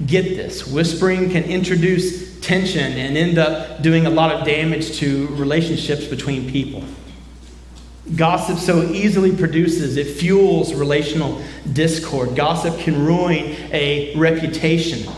get 0.05 0.35
this. 0.35 0.67
Whispering 0.67 1.29
can 1.29 1.43
introduce 1.43 2.39
tension 2.41 2.93
and 2.93 3.17
end 3.17 3.37
up 3.37 3.81
doing 3.81 4.05
a 4.05 4.09
lot 4.09 4.33
of 4.33 4.45
damage 4.45 4.97
to 4.97 5.27
relationships 5.27 6.05
between 6.05 6.49
people. 6.49 6.83
Gossip 8.15 8.57
so 8.57 8.83
easily 8.83 9.35
produces, 9.35 9.95
it 9.95 10.07
fuels 10.07 10.73
relational 10.73 11.41
discord. 11.71 12.35
Gossip 12.35 12.77
can 12.79 13.05
ruin 13.05 13.55
a 13.71 14.13
reputation 14.17 15.09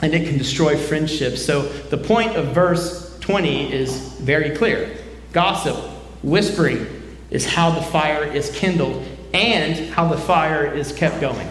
and 0.00 0.14
it 0.14 0.26
can 0.26 0.38
destroy 0.38 0.78
friendships. 0.78 1.44
So 1.44 1.62
the 1.62 1.98
point 1.98 2.36
of 2.36 2.54
verse 2.54 3.18
20 3.20 3.72
is 3.72 4.14
very 4.14 4.56
clear. 4.56 4.96
Gossip, 5.32 5.76
whispering, 6.22 6.86
is 7.30 7.46
how 7.46 7.70
the 7.70 7.82
fire 7.82 8.24
is 8.24 8.50
kindled 8.50 9.06
and 9.34 9.92
how 9.92 10.08
the 10.08 10.16
fire 10.16 10.66
is 10.66 10.92
kept 10.92 11.20
going. 11.20 11.48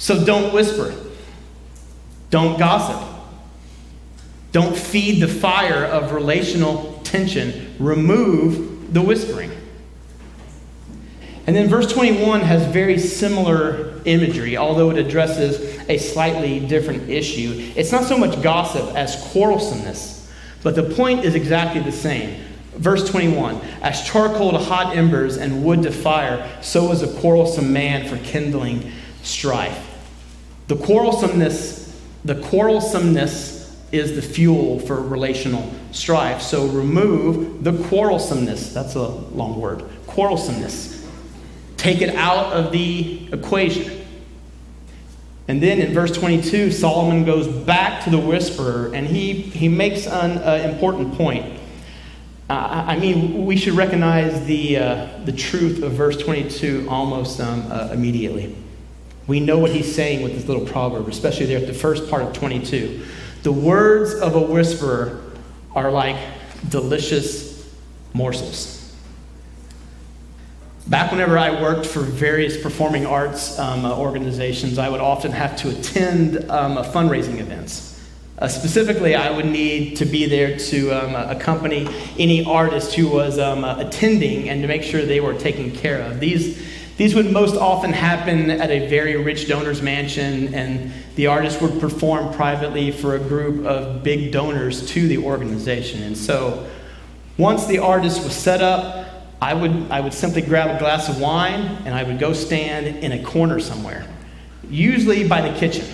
So 0.00 0.24
don't 0.24 0.54
whisper. 0.54 0.94
Don't 2.30 2.58
gossip. 2.58 3.06
Don't 4.50 4.74
feed 4.74 5.20
the 5.20 5.28
fire 5.28 5.84
of 5.84 6.12
relational 6.12 6.98
tension. 7.04 7.76
Remove 7.78 8.94
the 8.94 9.02
whispering. 9.02 9.52
And 11.46 11.54
then 11.54 11.68
verse 11.68 11.92
21 11.92 12.40
has 12.40 12.64
very 12.72 12.98
similar 12.98 14.00
imagery, 14.06 14.56
although 14.56 14.90
it 14.90 14.96
addresses 14.96 15.78
a 15.90 15.98
slightly 15.98 16.66
different 16.66 17.10
issue. 17.10 17.70
It's 17.76 17.92
not 17.92 18.04
so 18.04 18.16
much 18.16 18.40
gossip 18.42 18.96
as 18.96 19.16
quarrelsomeness, 19.32 20.32
but 20.62 20.76
the 20.76 20.94
point 20.94 21.26
is 21.26 21.34
exactly 21.34 21.82
the 21.82 21.92
same. 21.92 22.42
Verse 22.76 23.06
21 23.10 23.60
As 23.82 24.02
charcoal 24.02 24.52
to 24.52 24.58
hot 24.58 24.96
embers 24.96 25.36
and 25.36 25.62
wood 25.62 25.82
to 25.82 25.92
fire, 25.92 26.50
so 26.62 26.90
is 26.90 27.02
a 27.02 27.20
quarrelsome 27.20 27.70
man 27.70 28.08
for 28.08 28.16
kindling 28.24 28.90
strife. 29.22 29.88
The 30.70 30.76
quarrelsomeness, 30.76 31.98
the 32.24 32.36
quarrelsomeness 32.36 33.74
is 33.90 34.14
the 34.14 34.22
fuel 34.22 34.78
for 34.78 35.00
relational 35.00 35.68
strife. 35.90 36.40
So 36.40 36.68
remove 36.68 37.64
the 37.64 37.72
quarrelsomeness. 37.72 38.72
That's 38.72 38.94
a 38.94 39.08
long 39.08 39.60
word. 39.60 39.82
Quarrelsomeness. 40.06 41.04
Take 41.76 42.02
it 42.02 42.14
out 42.14 42.52
of 42.52 42.70
the 42.70 43.30
equation. 43.32 44.06
And 45.48 45.60
then 45.60 45.80
in 45.80 45.92
verse 45.92 46.16
22, 46.16 46.70
Solomon 46.70 47.24
goes 47.24 47.48
back 47.48 48.04
to 48.04 48.10
the 48.10 48.20
whisperer 48.20 48.94
and 48.94 49.08
he, 49.08 49.32
he 49.32 49.66
makes 49.66 50.06
an 50.06 50.38
uh, 50.38 50.70
important 50.70 51.14
point. 51.14 51.58
Uh, 52.48 52.84
I 52.86 52.96
mean, 52.96 53.44
we 53.44 53.56
should 53.56 53.74
recognize 53.74 54.46
the, 54.46 54.76
uh, 54.76 55.08
the 55.24 55.32
truth 55.32 55.82
of 55.82 55.94
verse 55.94 56.16
22 56.16 56.86
almost 56.88 57.40
um, 57.40 57.66
uh, 57.72 57.88
immediately. 57.92 58.54
We 59.30 59.38
know 59.38 59.58
what 59.58 59.70
he's 59.70 59.94
saying 59.94 60.24
with 60.24 60.34
this 60.34 60.48
little 60.48 60.66
proverb, 60.66 61.06
especially 61.06 61.46
there 61.46 61.58
at 61.58 61.68
the 61.68 61.72
first 61.72 62.10
part 62.10 62.22
of 62.22 62.32
22. 62.32 63.06
The 63.44 63.52
words 63.52 64.12
of 64.12 64.34
a 64.34 64.40
whisperer 64.40 65.22
are 65.72 65.88
like 65.92 66.16
delicious 66.68 67.72
morsels. 68.12 68.92
Back 70.88 71.12
whenever 71.12 71.38
I 71.38 71.62
worked 71.62 71.86
for 71.86 72.00
various 72.00 72.60
performing 72.60 73.06
arts 73.06 73.56
um, 73.56 73.84
uh, 73.84 73.96
organizations, 73.96 74.78
I 74.78 74.88
would 74.88 75.00
often 75.00 75.30
have 75.30 75.54
to 75.58 75.70
attend 75.70 76.50
um, 76.50 76.78
fundraising 76.78 77.38
events. 77.38 78.04
Uh, 78.36 78.48
specifically, 78.48 79.14
I 79.14 79.30
would 79.30 79.46
need 79.46 79.96
to 79.98 80.06
be 80.06 80.26
there 80.26 80.58
to 80.58 80.90
um, 80.90 81.14
accompany 81.14 81.86
any 82.18 82.44
artist 82.44 82.94
who 82.94 83.06
was 83.06 83.38
um, 83.38 83.62
uh, 83.62 83.78
attending 83.78 84.48
and 84.48 84.60
to 84.62 84.66
make 84.66 84.82
sure 84.82 85.02
they 85.02 85.20
were 85.20 85.34
taken 85.34 85.70
care 85.70 86.02
of. 86.02 86.18
These, 86.18 86.79
these 87.00 87.14
would 87.14 87.32
most 87.32 87.56
often 87.56 87.94
happen 87.94 88.50
at 88.50 88.70
a 88.70 88.86
very 88.86 89.16
rich 89.16 89.48
donor's 89.48 89.80
mansion, 89.80 90.52
and 90.52 90.92
the 91.16 91.28
artist 91.28 91.62
would 91.62 91.80
perform 91.80 92.30
privately 92.34 92.90
for 92.90 93.14
a 93.14 93.18
group 93.18 93.64
of 93.64 94.02
big 94.02 94.30
donors 94.30 94.86
to 94.90 95.08
the 95.08 95.16
organization. 95.16 96.02
And 96.02 96.14
so, 96.14 96.68
once 97.38 97.64
the 97.64 97.78
artist 97.78 98.22
was 98.22 98.34
set 98.34 98.60
up, 98.60 99.30
I 99.40 99.54
would, 99.54 99.90
I 99.90 100.02
would 100.02 100.12
simply 100.12 100.42
grab 100.42 100.76
a 100.76 100.78
glass 100.78 101.08
of 101.08 101.18
wine 101.18 101.62
and 101.86 101.94
I 101.94 102.02
would 102.02 102.18
go 102.18 102.34
stand 102.34 103.02
in 103.02 103.12
a 103.12 103.24
corner 103.24 103.60
somewhere, 103.60 104.06
usually 104.68 105.26
by 105.26 105.40
the 105.40 105.58
kitchen. 105.58 105.86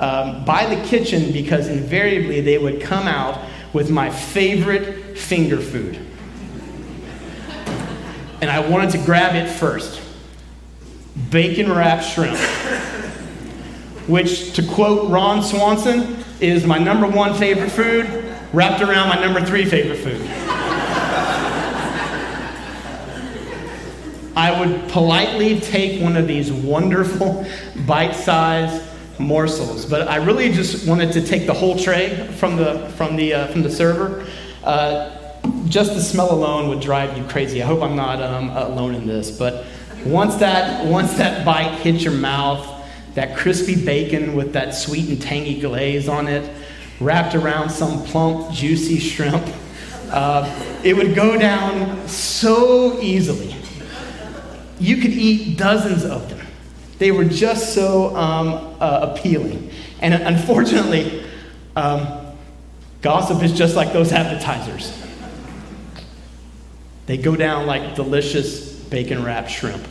Um, 0.00 0.42
by 0.46 0.74
the 0.74 0.82
kitchen 0.86 1.32
because 1.32 1.68
invariably 1.68 2.40
they 2.40 2.56
would 2.56 2.80
come 2.80 3.06
out 3.06 3.46
with 3.74 3.90
my 3.90 4.08
favorite 4.08 5.18
finger 5.18 5.60
food. 5.60 6.07
And 8.40 8.50
I 8.50 8.60
wanted 8.60 8.90
to 8.90 8.98
grab 8.98 9.34
it 9.34 9.48
first 9.48 10.00
bacon 11.30 11.70
wrapped 11.70 12.04
shrimp, 12.04 12.38
which, 14.08 14.52
to 14.54 14.62
quote 14.62 15.10
Ron 15.10 15.42
Swanson, 15.42 16.16
is 16.40 16.64
my 16.64 16.78
number 16.78 17.06
one 17.06 17.34
favorite 17.34 17.70
food, 17.70 18.06
wrapped 18.52 18.80
around 18.80 19.08
my 19.08 19.20
number 19.20 19.44
three 19.44 19.64
favorite 19.64 19.98
food. 19.98 20.20
I 24.36 24.58
would 24.60 24.88
politely 24.90 25.58
take 25.58 26.00
one 26.00 26.16
of 26.16 26.28
these 26.28 26.52
wonderful 26.52 27.44
bite 27.86 28.14
sized 28.14 28.84
morsels, 29.18 29.84
but 29.84 30.06
I 30.06 30.16
really 30.16 30.52
just 30.52 30.86
wanted 30.86 31.12
to 31.12 31.26
take 31.26 31.46
the 31.46 31.52
whole 31.52 31.76
tray 31.76 32.28
from 32.36 32.56
the, 32.56 32.88
from 32.90 33.16
the, 33.16 33.34
uh, 33.34 33.46
from 33.48 33.62
the 33.62 33.70
server. 33.70 34.24
Uh, 34.62 35.17
just 35.68 35.94
the 35.94 36.02
smell 36.02 36.32
alone 36.32 36.68
would 36.68 36.80
drive 36.80 37.16
you 37.16 37.24
crazy. 37.24 37.62
I 37.62 37.66
hope 37.66 37.82
I'm 37.82 37.96
not 37.96 38.22
um, 38.22 38.50
alone 38.50 38.94
in 38.94 39.06
this, 39.06 39.30
but 39.30 39.66
once 40.04 40.36
that, 40.36 40.86
once 40.86 41.14
that 41.14 41.44
bite 41.44 41.80
hits 41.80 42.04
your 42.04 42.14
mouth, 42.14 42.66
that 43.14 43.36
crispy 43.36 43.84
bacon 43.84 44.34
with 44.34 44.52
that 44.52 44.74
sweet 44.74 45.08
and 45.08 45.20
tangy 45.20 45.60
glaze 45.60 46.08
on 46.08 46.28
it, 46.28 46.50
wrapped 47.00 47.34
around 47.34 47.70
some 47.70 48.02
plump, 48.04 48.52
juicy 48.52 48.98
shrimp, 48.98 49.46
uh, 50.10 50.80
it 50.84 50.96
would 50.96 51.14
go 51.14 51.38
down 51.38 52.08
so 52.08 53.00
easily 53.00 53.54
you 54.80 54.96
could 54.96 55.10
eat 55.10 55.56
dozens 55.58 56.04
of 56.04 56.28
them. 56.30 56.46
They 56.98 57.10
were 57.10 57.24
just 57.24 57.74
so 57.74 58.14
um, 58.16 58.76
uh, 58.80 59.12
appealing. 59.12 59.70
And 60.00 60.14
unfortunately, 60.14 61.24
um, 61.76 62.36
gossip 63.02 63.42
is 63.42 63.52
just 63.52 63.76
like 63.76 63.92
those 63.92 64.12
appetizers. 64.12 64.92
They 67.08 67.16
go 67.16 67.34
down 67.34 67.66
like 67.66 67.94
delicious 67.94 68.70
bacon 68.70 69.24
wrapped 69.24 69.50
shrimp. 69.50 69.82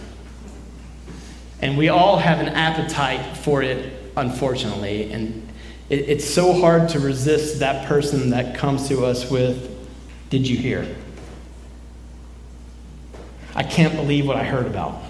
And 1.64 1.76
we 1.76 1.90
all 1.90 2.20
have 2.20 2.40
an 2.40 2.50
appetite 2.50 3.38
for 3.38 3.64
it, 3.64 3.92
unfortunately. 4.16 5.12
And 5.12 5.50
it, 5.90 6.10
it's 6.10 6.26
so 6.26 6.54
hard 6.54 6.90
to 6.90 7.00
resist 7.00 7.60
that 7.60 7.88
person 7.88 8.30
that 8.30 8.56
comes 8.56 8.88
to 8.90 9.04
us 9.04 9.32
with, 9.32 9.76
Did 10.30 10.48
you 10.48 10.58
hear? 10.58 10.88
I 13.56 13.64
can't 13.64 13.96
believe 13.96 14.28
what 14.28 14.38
I 14.38 14.44
heard 14.44 14.68
about. 14.68 15.02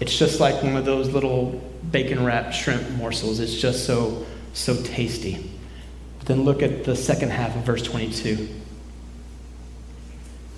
It's 0.00 0.18
just 0.18 0.40
like 0.40 0.62
one 0.62 0.74
of 0.74 0.86
those 0.86 1.10
little 1.10 1.62
bacon 1.90 2.24
wrapped 2.24 2.54
shrimp 2.54 2.88
morsels. 2.92 3.40
It's 3.40 3.60
just 3.60 3.84
so, 3.84 4.24
so 4.54 4.82
tasty. 4.84 5.50
But 6.16 6.28
then 6.28 6.44
look 6.44 6.62
at 6.62 6.84
the 6.84 6.96
second 6.96 7.28
half 7.28 7.54
of 7.54 7.62
verse 7.62 7.82
22. 7.82 8.62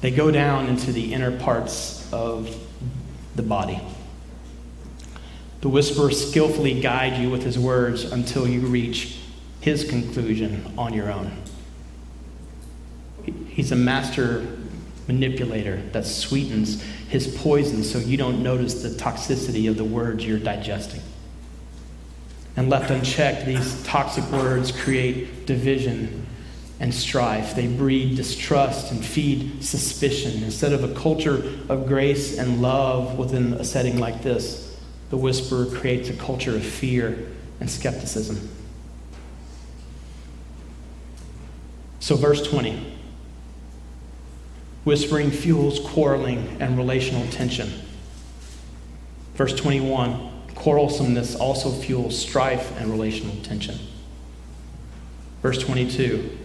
They 0.00 0.10
go 0.10 0.30
down 0.30 0.66
into 0.66 0.92
the 0.92 1.12
inner 1.12 1.36
parts 1.36 2.10
of 2.12 2.56
the 3.34 3.42
body. 3.42 3.80
The 5.60 5.68
whisperer 5.68 6.12
skillfully 6.12 6.80
guides 6.80 7.18
you 7.18 7.30
with 7.30 7.42
his 7.42 7.58
words 7.58 8.04
until 8.04 8.46
you 8.46 8.60
reach 8.60 9.18
his 9.60 9.88
conclusion 9.88 10.72
on 10.78 10.94
your 10.94 11.10
own. 11.10 11.32
He's 13.48 13.72
a 13.72 13.76
master 13.76 14.46
manipulator 15.08 15.82
that 15.92 16.06
sweetens 16.06 16.82
his 17.08 17.26
poison 17.38 17.82
so 17.82 17.98
you 17.98 18.16
don't 18.16 18.42
notice 18.42 18.82
the 18.82 18.90
toxicity 18.90 19.68
of 19.68 19.76
the 19.76 19.84
words 19.84 20.24
you're 20.24 20.38
digesting. 20.38 21.00
And 22.56 22.68
left 22.68 22.90
unchecked, 22.90 23.46
these 23.46 23.82
toxic 23.82 24.24
words 24.30 24.70
create 24.70 25.46
division 25.46 26.26
and 26.80 26.94
strife. 26.94 27.54
They 27.54 27.66
breed 27.66 28.16
distrust 28.16 28.92
and 28.92 29.04
feed 29.04 29.64
suspicion. 29.64 30.42
Instead 30.44 30.72
of 30.72 30.84
a 30.84 30.94
culture 30.94 31.42
of 31.68 31.86
grace 31.86 32.38
and 32.38 32.62
love 32.62 33.18
within 33.18 33.54
a 33.54 33.64
setting 33.64 33.98
like 33.98 34.22
this, 34.22 34.76
the 35.10 35.16
whisperer 35.16 35.66
creates 35.66 36.08
a 36.08 36.14
culture 36.14 36.54
of 36.54 36.64
fear 36.64 37.26
and 37.60 37.68
skepticism. 37.68 38.48
So, 42.00 42.16
verse 42.16 42.46
20. 42.46 42.94
Whispering 44.84 45.30
fuels 45.30 45.80
quarreling 45.80 46.56
and 46.60 46.78
relational 46.78 47.26
tension. 47.28 47.70
Verse 49.34 49.54
21 49.54 50.32
quarrelsomeness 50.54 51.38
also 51.38 51.70
fuels 51.70 52.18
strife 52.18 52.78
and 52.80 52.90
relational 52.90 53.36
tension. 53.42 53.78
Verse 55.42 55.58
22 55.58 56.36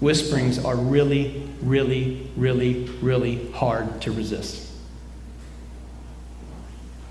whisperings 0.00 0.62
are 0.64 0.76
really, 0.76 1.48
really, 1.62 2.28
really, 2.36 2.84
really 3.00 3.50
hard 3.52 4.00
to 4.02 4.12
resist. 4.12 4.68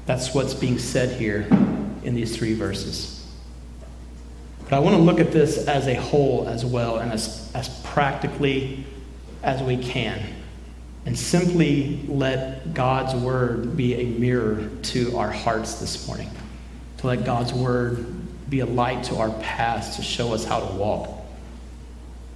That's 0.06 0.34
what's 0.34 0.56
being 0.56 0.80
said 0.80 1.20
here 1.20 1.48
in 2.04 2.16
these 2.16 2.36
three 2.36 2.56
verses. 2.56 3.16
But 4.64 4.74
I 4.74 4.80
want 4.80 4.96
to 4.96 5.02
look 5.02 5.20
at 5.20 5.32
this 5.32 5.68
as 5.68 5.88
a 5.88 5.96
whole 5.96 6.48
as 6.48 6.66
well 6.66 6.98
and 6.98 7.12
as, 7.12 7.52
as 7.56 7.70
practically 7.84 8.86
as 9.44 9.62
we 9.64 9.78
can 9.78 10.22
and 11.06 11.18
simply 11.18 12.02
let 12.08 12.74
God's 12.74 13.16
word 13.16 13.76
be 13.76 13.96
a 13.96 14.06
mirror 14.06 14.70
to 14.84 15.18
our 15.18 15.32
hearts 15.32 15.76
this 15.76 16.08
morning. 16.08 16.30
To 16.98 17.08
let 17.08 17.24
God's 17.24 17.54
word 17.54 18.06
be 18.50 18.60
a 18.60 18.66
light 18.66 19.06
to 19.06 19.18
our 19.18 19.32
paths 19.40 19.96
to 19.96 20.02
show 20.02 20.34
us 20.34 20.44
how 20.44 20.60
to 20.60 20.76
walk. 20.76 21.19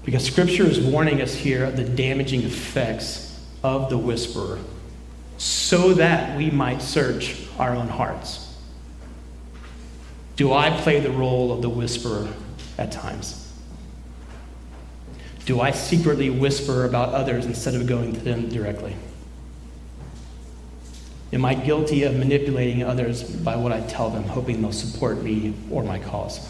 Because 0.03 0.25
scripture 0.25 0.65
is 0.65 0.79
warning 0.79 1.21
us 1.21 1.33
here 1.33 1.63
of 1.63 1.77
the 1.77 1.83
damaging 1.83 2.43
effects 2.43 3.39
of 3.63 3.89
the 3.89 3.97
whisperer 3.97 4.59
so 5.37 5.93
that 5.93 6.37
we 6.37 6.51
might 6.51 6.81
search 6.81 7.47
our 7.57 7.75
own 7.75 7.87
hearts. 7.87 8.55
Do 10.35 10.53
I 10.53 10.71
play 10.71 10.99
the 10.99 11.11
role 11.11 11.51
of 11.51 11.61
the 11.61 11.69
whisperer 11.69 12.27
at 12.77 12.91
times? 12.91 13.39
Do 15.45 15.59
I 15.59 15.71
secretly 15.71 16.29
whisper 16.29 16.85
about 16.85 17.09
others 17.09 17.45
instead 17.45 17.75
of 17.75 17.85
going 17.87 18.13
to 18.13 18.19
them 18.19 18.49
directly? 18.49 18.95
Am 21.33 21.43
I 21.45 21.55
guilty 21.55 22.03
of 22.03 22.15
manipulating 22.15 22.83
others 22.83 23.23
by 23.23 23.55
what 23.55 23.71
I 23.71 23.81
tell 23.81 24.09
them, 24.09 24.23
hoping 24.23 24.61
they'll 24.61 24.71
support 24.71 25.21
me 25.21 25.53
or 25.71 25.83
my 25.83 25.99
cause? 25.99 26.47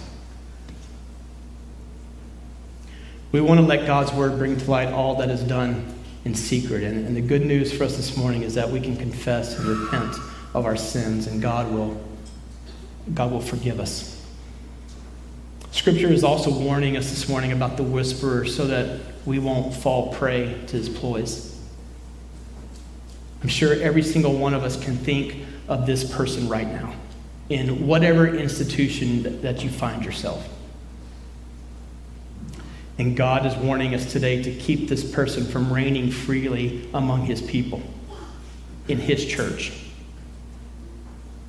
We 3.33 3.41
want 3.41 3.59
to 3.59 3.65
let 3.65 3.87
God's 3.87 4.13
word 4.13 4.37
bring 4.37 4.57
to 4.57 4.69
light 4.69 4.89
all 4.89 5.15
that 5.15 5.31
is 5.31 5.41
done 5.41 5.91
in 6.23 6.35
secret. 6.35 6.83
And, 6.83 7.07
and 7.07 7.17
the 7.17 7.21
good 7.21 7.43
news 7.43 7.73
for 7.73 7.83
us 7.83 7.97
this 7.97 8.15
morning 8.15 8.43
is 8.43 8.53
that 8.53 8.69
we 8.69 8.79
can 8.79 8.95
confess 8.95 9.57
and 9.57 9.65
repent 9.65 10.15
of 10.53 10.67
our 10.67 10.77
sins, 10.77 11.25
and 11.25 11.41
God 11.41 11.73
will, 11.73 11.99
God 13.15 13.31
will 13.31 13.41
forgive 13.41 13.79
us. 13.79 14.23
Scripture 15.71 16.09
is 16.09 16.23
also 16.23 16.51
warning 16.51 16.95
us 16.95 17.09
this 17.09 17.27
morning 17.27 17.51
about 17.51 17.75
the 17.75 17.81
whisperer 17.81 18.45
so 18.45 18.67
that 18.67 19.01
we 19.25 19.39
won't 19.39 19.73
fall 19.73 20.13
prey 20.13 20.53
to 20.67 20.77
his 20.77 20.87
ploys. 20.87 21.59
I'm 23.41 23.49
sure 23.49 23.73
every 23.81 24.03
single 24.03 24.37
one 24.37 24.53
of 24.53 24.63
us 24.63 24.81
can 24.81 24.95
think 24.95 25.37
of 25.67 25.87
this 25.87 26.03
person 26.03 26.47
right 26.47 26.67
now 26.67 26.93
in 27.49 27.87
whatever 27.87 28.27
institution 28.27 29.41
that 29.41 29.63
you 29.63 29.71
find 29.71 30.05
yourself. 30.05 30.47
And 32.97 33.17
God 33.17 33.45
is 33.45 33.55
warning 33.55 33.95
us 33.95 34.11
today 34.11 34.43
to 34.43 34.53
keep 34.53 34.87
this 34.87 35.09
person 35.09 35.45
from 35.45 35.73
reigning 35.73 36.11
freely 36.11 36.87
among 36.93 37.25
his 37.25 37.41
people 37.41 37.81
in 38.87 38.99
his 38.99 39.25
church 39.25 39.71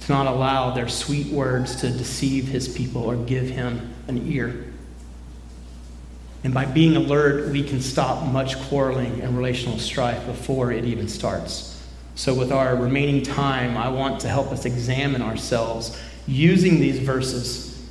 to 0.01 0.13
not 0.13 0.27
allow 0.27 0.71
their 0.71 0.89
sweet 0.89 1.29
words 1.29 1.77
to 1.77 1.91
deceive 1.91 2.49
his 2.49 2.69
people 2.69 3.03
or 3.03 3.17
give 3.17 3.49
him 3.49 3.95
an 4.07 4.31
ear. 4.31 4.65
And 6.45 6.53
by 6.53 6.67
being 6.67 6.95
alert, 6.97 7.51
we 7.51 7.63
can 7.63 7.81
stop 7.81 8.27
much 8.31 8.59
quarreling 8.69 9.23
and 9.23 9.37
relational 9.37 9.79
strife 9.79 10.27
before 10.27 10.73
it 10.73 10.85
even 10.85 11.09
starts. 11.09 11.71
So, 12.17 12.35
with 12.35 12.53
our 12.53 12.77
remaining 12.77 13.23
time, 13.23 13.77
I 13.77 13.89
want 13.89 14.21
to 14.21 14.29
help 14.29 14.53
us 14.53 14.67
examine 14.67 15.23
ourselves 15.23 15.99
using 16.27 16.81
these 16.81 16.99
verses 16.99 17.83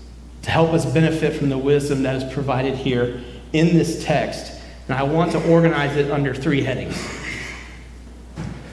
to 0.44 0.52
help 0.52 0.72
us 0.72 0.86
benefit 0.86 1.36
from 1.36 1.50
the 1.50 1.58
wisdom 1.58 2.04
that 2.04 2.16
is 2.16 2.34
provided 2.34 2.76
here 2.76 3.22
in 3.54 3.78
this 3.78 4.04
text. 4.04 4.60
And 4.88 4.98
I 4.98 5.04
want 5.04 5.32
to 5.32 5.50
organize 5.50 5.96
it 5.96 6.12
under 6.12 6.34
three 6.34 6.64
headings 6.64 6.98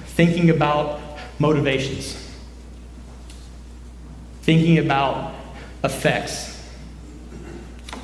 thinking 0.07 0.51
about 0.51 1.01
motivations, 1.39 2.15
thinking 4.43 4.79
about 4.79 5.35
effects, 5.85 6.69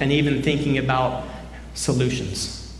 and 0.01 0.11
even 0.13 0.43
thinking 0.43 0.79
about 0.79 1.25
solutions. 1.75 2.75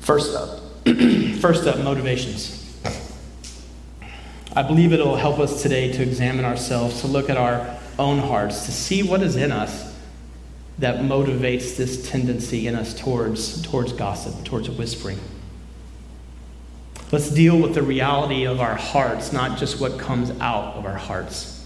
First 0.00 0.34
up, 0.34 0.60
first 1.40 1.66
up, 1.66 1.78
motivations. 1.78 2.56
I 4.54 4.62
believe 4.62 4.92
it'll 4.92 5.16
help 5.16 5.38
us 5.38 5.62
today 5.62 5.92
to 5.92 6.02
examine 6.02 6.44
ourselves, 6.44 7.00
to 7.02 7.06
look 7.06 7.30
at 7.30 7.36
our 7.36 7.78
own 7.98 8.18
hearts, 8.18 8.66
to 8.66 8.72
see 8.72 9.02
what 9.02 9.22
is 9.22 9.36
in 9.36 9.52
us 9.52 9.87
that 10.78 11.00
motivates 11.00 11.76
this 11.76 12.08
tendency 12.08 12.66
in 12.66 12.74
us 12.74 12.94
towards, 12.94 13.62
towards 13.62 13.92
gossip, 13.92 14.44
towards 14.44 14.70
whispering. 14.70 15.18
Let's 17.10 17.30
deal 17.30 17.58
with 17.58 17.74
the 17.74 17.82
reality 17.82 18.44
of 18.44 18.60
our 18.60 18.74
hearts, 18.74 19.32
not 19.32 19.58
just 19.58 19.80
what 19.80 19.98
comes 19.98 20.30
out 20.40 20.74
of 20.74 20.84
our 20.84 20.96
hearts. 20.96 21.58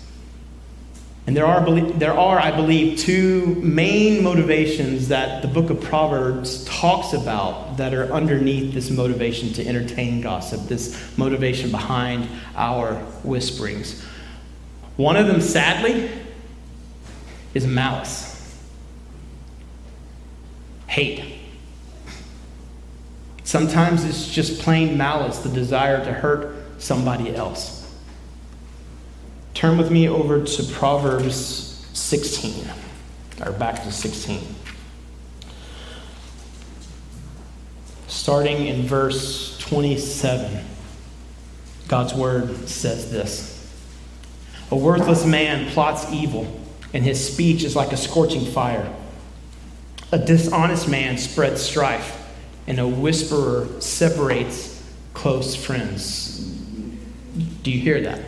And 1.27 1.37
there 1.37 1.46
are, 1.46 1.64
there 1.92 2.14
are, 2.14 2.40
I 2.40 2.51
believe, 2.51 2.98
two 2.98 3.55
main 3.62 4.25
motivations 4.25 5.09
that 5.09 5.42
the 5.42 5.48
book 5.48 5.70
of 5.70 5.81
Proverbs 5.81 6.64
talks 6.64 7.12
about 7.12 7.77
that 7.77 7.94
are 7.94 8.12
underneath 8.12 8.75
this 8.75 8.90
motivation 8.90 9.53
to 9.55 9.66
entertain 9.66 10.20
gossip, 10.20 10.62
this 10.68 11.16
motivation 11.16 11.70
behind 11.70 12.29
our 12.57 12.94
whisperings. 13.22 14.03
One 14.96 15.16
of 15.16 15.29
them, 15.29 15.40
sadly, 15.40 16.11
is 17.55 17.66
malice, 17.66 18.32
hate. 20.93 21.25
Sometimes 23.45 24.05
it's 24.05 24.29
just 24.29 24.61
plain 24.61 24.99
malice, 24.99 25.39
the 25.39 25.49
desire 25.49 26.05
to 26.05 26.13
hurt 26.13 26.55
somebody 26.79 27.35
else. 27.35 27.97
Turn 29.55 29.79
with 29.79 29.91
me 29.91 30.07
over 30.07 30.45
to 30.45 30.63
Proverbs 30.65 31.89
16, 31.95 32.71
or 33.43 33.53
back 33.53 33.83
to 33.85 33.91
16. 33.91 34.43
Starting 38.07 38.67
in 38.67 38.83
verse 38.83 39.57
27, 39.61 40.63
God's 41.89 42.13
word 42.13 42.69
says 42.69 43.11
this 43.11 43.75
A 44.71 44.77
worthless 44.77 45.25
man 45.25 45.71
plots 45.71 46.13
evil, 46.13 46.61
and 46.93 47.03
his 47.03 47.33
speech 47.33 47.65
is 47.65 47.75
like 47.75 47.93
a 47.93 47.97
scorching 47.97 48.45
fire. 48.45 48.95
A 50.12 50.18
dishonest 50.18 50.88
man 50.88 51.16
spreads 51.16 51.62
strife, 51.62 52.18
and 52.66 52.79
a 52.79 52.87
whisperer 52.87 53.66
separates 53.81 54.83
close 55.14 55.57
friends. 55.57 56.38
Do 57.62 57.70
you 57.70 57.81
hear 57.81 58.03
that? 58.03 58.20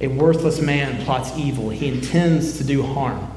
A 0.00 0.08
worthless 0.08 0.60
man 0.60 1.04
plots 1.04 1.30
evil. 1.38 1.70
He 1.70 1.86
intends 1.86 2.58
to 2.58 2.64
do 2.64 2.82
harm. 2.82 3.30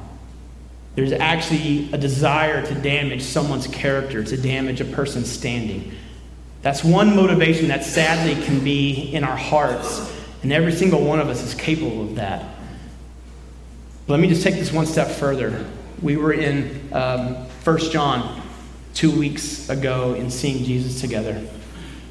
There's 0.95 1.11
actually 1.11 1.91
a 1.93 1.97
desire 1.97 2.65
to 2.65 2.73
damage 2.73 3.21
someone's 3.21 3.67
character, 3.67 4.23
to 4.23 4.37
damage 4.37 4.81
a 4.81 4.85
person's 4.85 5.29
standing. 5.29 5.91
That's 6.63 6.83
one 6.83 7.15
motivation 7.15 7.67
that 7.67 7.83
sadly 7.83 8.41
can 8.45 8.63
be 8.63 9.13
in 9.13 9.23
our 9.23 9.37
hearts, 9.37 10.11
and 10.41 10.51
every 10.51 10.71
single 10.71 11.03
one 11.03 11.19
of 11.19 11.29
us 11.29 11.43
is 11.43 11.53
capable 11.53 12.01
of 12.01 12.15
that. 12.15 12.43
Let 14.07 14.19
me 14.19 14.27
just 14.27 14.41
take 14.41 14.55
this 14.55 14.71
one 14.71 14.87
step 14.87 15.09
further. 15.09 15.63
We 16.01 16.17
were 16.17 16.33
in 16.33 16.89
um, 16.93 17.35
1 17.63 17.77
John 17.91 18.41
two 18.93 19.11
weeks 19.17 19.69
ago 19.69 20.13
in 20.13 20.29
seeing 20.29 20.63
Jesus 20.63 21.01
together. 21.01 21.41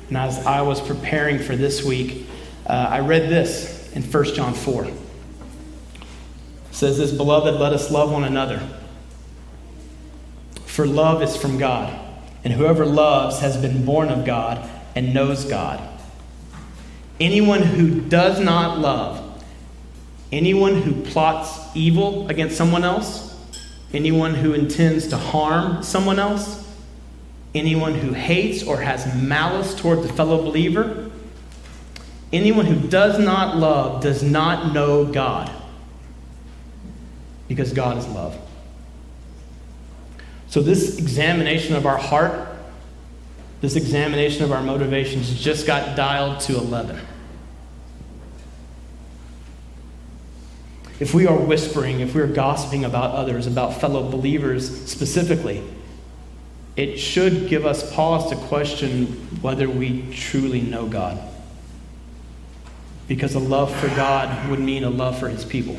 And 0.08 0.16
as 0.16 0.44
I 0.46 0.62
was 0.62 0.80
preparing 0.80 1.38
for 1.38 1.56
this 1.56 1.84
week, 1.84 2.26
uh, 2.66 2.88
I 2.90 3.00
read 3.00 3.28
this 3.28 3.90
in 3.94 4.02
1 4.02 4.24
John 4.34 4.54
4. 4.54 4.84
It 4.84 4.94
says 6.70 6.98
this, 6.98 7.12
Beloved, 7.12 7.54
let 7.54 7.72
us 7.72 7.90
love 7.90 8.10
one 8.10 8.24
another. 8.24 8.60
For 10.66 10.86
love 10.86 11.22
is 11.22 11.36
from 11.36 11.58
God, 11.58 11.96
and 12.42 12.52
whoever 12.52 12.84
loves 12.84 13.40
has 13.40 13.56
been 13.56 13.84
born 13.84 14.08
of 14.08 14.24
God 14.24 14.68
and 14.96 15.14
knows 15.14 15.44
God. 15.44 15.80
Anyone 17.20 17.62
who 17.62 18.00
does 18.00 18.40
not 18.40 18.78
love, 18.80 19.44
anyone 20.32 20.82
who 20.82 21.00
plots 21.02 21.60
evil 21.76 22.28
against 22.28 22.56
someone 22.56 22.82
else, 22.82 23.23
anyone 23.94 24.34
who 24.34 24.52
intends 24.52 25.08
to 25.08 25.16
harm 25.16 25.82
someone 25.82 26.18
else, 26.18 26.68
anyone 27.54 27.94
who 27.94 28.12
hates 28.12 28.62
or 28.62 28.80
has 28.80 29.14
malice 29.14 29.74
toward 29.74 30.02
the 30.02 30.12
fellow 30.12 30.42
believer, 30.42 31.10
Anyone 32.34 32.66
who 32.66 32.88
does 32.88 33.16
not 33.20 33.58
love 33.58 34.02
does 34.02 34.24
not 34.24 34.74
know 34.74 35.04
God 35.04 35.52
because 37.46 37.72
God 37.72 37.96
is 37.96 38.08
love. 38.08 38.36
So, 40.48 40.60
this 40.60 40.98
examination 40.98 41.76
of 41.76 41.86
our 41.86 41.96
heart, 41.96 42.48
this 43.60 43.76
examination 43.76 44.42
of 44.42 44.50
our 44.50 44.64
motivations 44.64 45.40
just 45.40 45.64
got 45.64 45.96
dialed 45.96 46.40
to 46.40 46.56
11. 46.56 46.98
If 51.00 51.12
we 51.12 51.26
are 51.26 51.36
whispering, 51.36 52.00
if 52.00 52.14
we 52.14 52.20
are 52.20 52.26
gossiping 52.26 52.84
about 52.84 53.14
others, 53.14 53.46
about 53.46 53.80
fellow 53.80 54.08
believers 54.08 54.88
specifically, 54.90 55.62
it 56.76 56.98
should 56.98 57.48
give 57.48 57.66
us 57.66 57.92
pause 57.94 58.30
to 58.30 58.36
question 58.36 59.06
whether 59.40 59.68
we 59.68 60.10
truly 60.12 60.60
know 60.60 60.86
God 60.86 61.18
because 63.08 63.34
a 63.34 63.38
love 63.38 63.74
for 63.76 63.88
God 63.88 64.48
would 64.48 64.60
mean 64.60 64.84
a 64.84 64.90
love 64.90 65.18
for 65.18 65.28
his 65.28 65.44
people. 65.44 65.76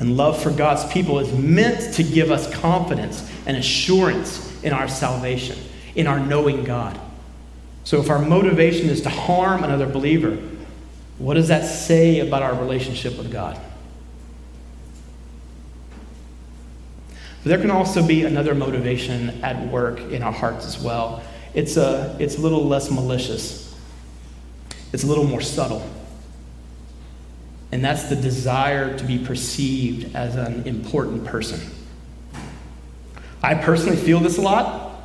And 0.00 0.16
love 0.16 0.42
for 0.42 0.50
God's 0.50 0.90
people 0.92 1.18
is 1.18 1.32
meant 1.32 1.94
to 1.94 2.02
give 2.02 2.30
us 2.30 2.52
confidence 2.52 3.30
and 3.46 3.56
assurance 3.56 4.62
in 4.62 4.72
our 4.72 4.88
salvation, 4.88 5.58
in 5.94 6.06
our 6.06 6.18
knowing 6.18 6.64
God. 6.64 6.98
So 7.84 8.00
if 8.00 8.10
our 8.10 8.18
motivation 8.18 8.88
is 8.88 9.02
to 9.02 9.10
harm 9.10 9.62
another 9.62 9.86
believer, 9.86 10.38
what 11.18 11.34
does 11.34 11.48
that 11.48 11.64
say 11.64 12.20
about 12.20 12.42
our 12.42 12.54
relationship 12.54 13.16
with 13.16 13.30
God? 13.30 13.58
But 17.42 17.50
there 17.50 17.58
can 17.58 17.70
also 17.70 18.04
be 18.04 18.24
another 18.24 18.54
motivation 18.54 19.42
at 19.44 19.68
work 19.68 20.00
in 20.00 20.22
our 20.22 20.32
hearts 20.32 20.66
as 20.66 20.78
well. 20.82 21.22
It's 21.52 21.76
a, 21.76 22.16
it's 22.18 22.38
a 22.38 22.40
little 22.40 22.64
less 22.64 22.90
malicious. 22.90 23.78
It's 24.92 25.04
a 25.04 25.06
little 25.06 25.24
more 25.24 25.40
subtle. 25.40 25.88
And 27.70 27.84
that's 27.84 28.04
the 28.04 28.16
desire 28.16 28.96
to 28.96 29.04
be 29.04 29.18
perceived 29.18 30.16
as 30.16 30.36
an 30.36 30.66
important 30.66 31.24
person. 31.24 31.60
I 33.42 33.54
personally 33.54 33.96
feel 33.96 34.20
this 34.20 34.38
a 34.38 34.40
lot, 34.40 35.02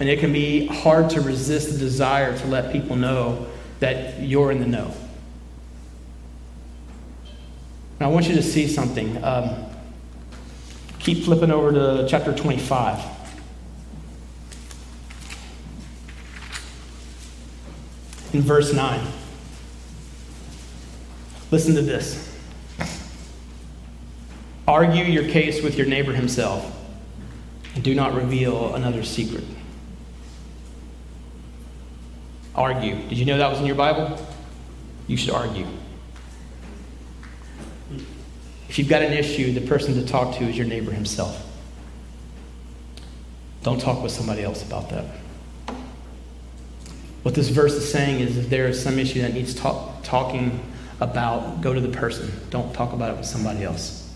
and 0.00 0.08
it 0.08 0.20
can 0.20 0.32
be 0.32 0.66
hard 0.66 1.08
to 1.10 1.20
resist 1.20 1.72
the 1.72 1.78
desire 1.78 2.36
to 2.36 2.46
let 2.46 2.72
people 2.72 2.94
know 2.94 3.46
that 3.82 4.20
you're 4.20 4.52
in 4.52 4.60
the 4.60 4.66
know. 4.66 4.94
Now, 7.98 8.10
I 8.10 8.12
want 8.12 8.28
you 8.28 8.36
to 8.36 8.42
see 8.42 8.68
something. 8.68 9.22
Um, 9.24 9.66
keep 11.00 11.24
flipping 11.24 11.50
over 11.50 11.72
to 11.72 12.06
chapter 12.08 12.32
25. 12.32 13.00
in 18.32 18.40
verse 18.40 18.72
9. 18.72 19.06
Listen 21.50 21.74
to 21.74 21.82
this. 21.82 22.34
Argue 24.66 25.04
your 25.04 25.28
case 25.28 25.62
with 25.62 25.76
your 25.76 25.86
neighbor 25.86 26.14
himself, 26.14 26.74
and 27.74 27.84
do 27.84 27.94
not 27.94 28.14
reveal 28.14 28.74
another's 28.74 29.10
secret. 29.10 29.44
Argue. 32.54 32.96
Did 33.08 33.18
you 33.18 33.24
know 33.24 33.38
that 33.38 33.50
was 33.50 33.60
in 33.60 33.66
your 33.66 33.76
Bible? 33.76 34.18
You 35.06 35.16
should 35.16 35.34
argue. 35.34 35.66
If 38.68 38.78
you've 38.78 38.88
got 38.88 39.02
an 39.02 39.12
issue, 39.12 39.52
the 39.52 39.66
person 39.66 39.94
to 39.94 40.06
talk 40.06 40.36
to 40.38 40.44
is 40.44 40.56
your 40.56 40.66
neighbor 40.66 40.92
himself. 40.92 41.46
Don't 43.62 43.80
talk 43.80 44.02
with 44.02 44.12
somebody 44.12 44.42
else 44.42 44.62
about 44.62 44.90
that. 44.90 45.04
What 47.22 47.34
this 47.34 47.48
verse 47.48 47.74
is 47.74 47.90
saying 47.90 48.20
is 48.20 48.36
if 48.36 48.48
there 48.48 48.66
is 48.66 48.82
some 48.82 48.98
issue 48.98 49.22
that 49.22 49.34
needs 49.34 49.54
talk, 49.54 50.02
talking 50.02 50.60
about, 51.00 51.60
go 51.60 51.72
to 51.72 51.80
the 51.80 51.88
person. 51.88 52.32
Don't 52.50 52.72
talk 52.74 52.92
about 52.92 53.10
it 53.10 53.16
with 53.16 53.26
somebody 53.26 53.62
else. 53.62 54.12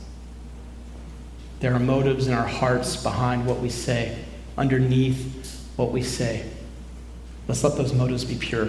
There 1.61 1.73
are 1.73 1.79
motives 1.79 2.27
in 2.27 2.35
our 2.35 2.47
hearts 2.47 3.03
behind 3.03 3.47
what 3.47 3.61
we 3.61 3.71
say, 3.71 4.19
underneath 4.59 5.69
what 5.77 5.93
we 5.93 6.03
say. 6.03 6.49
Let's 7.49 7.63
let 7.63 7.77
those 7.77 7.93
motives 7.93 8.25
be 8.25 8.35
pure. 8.35 8.69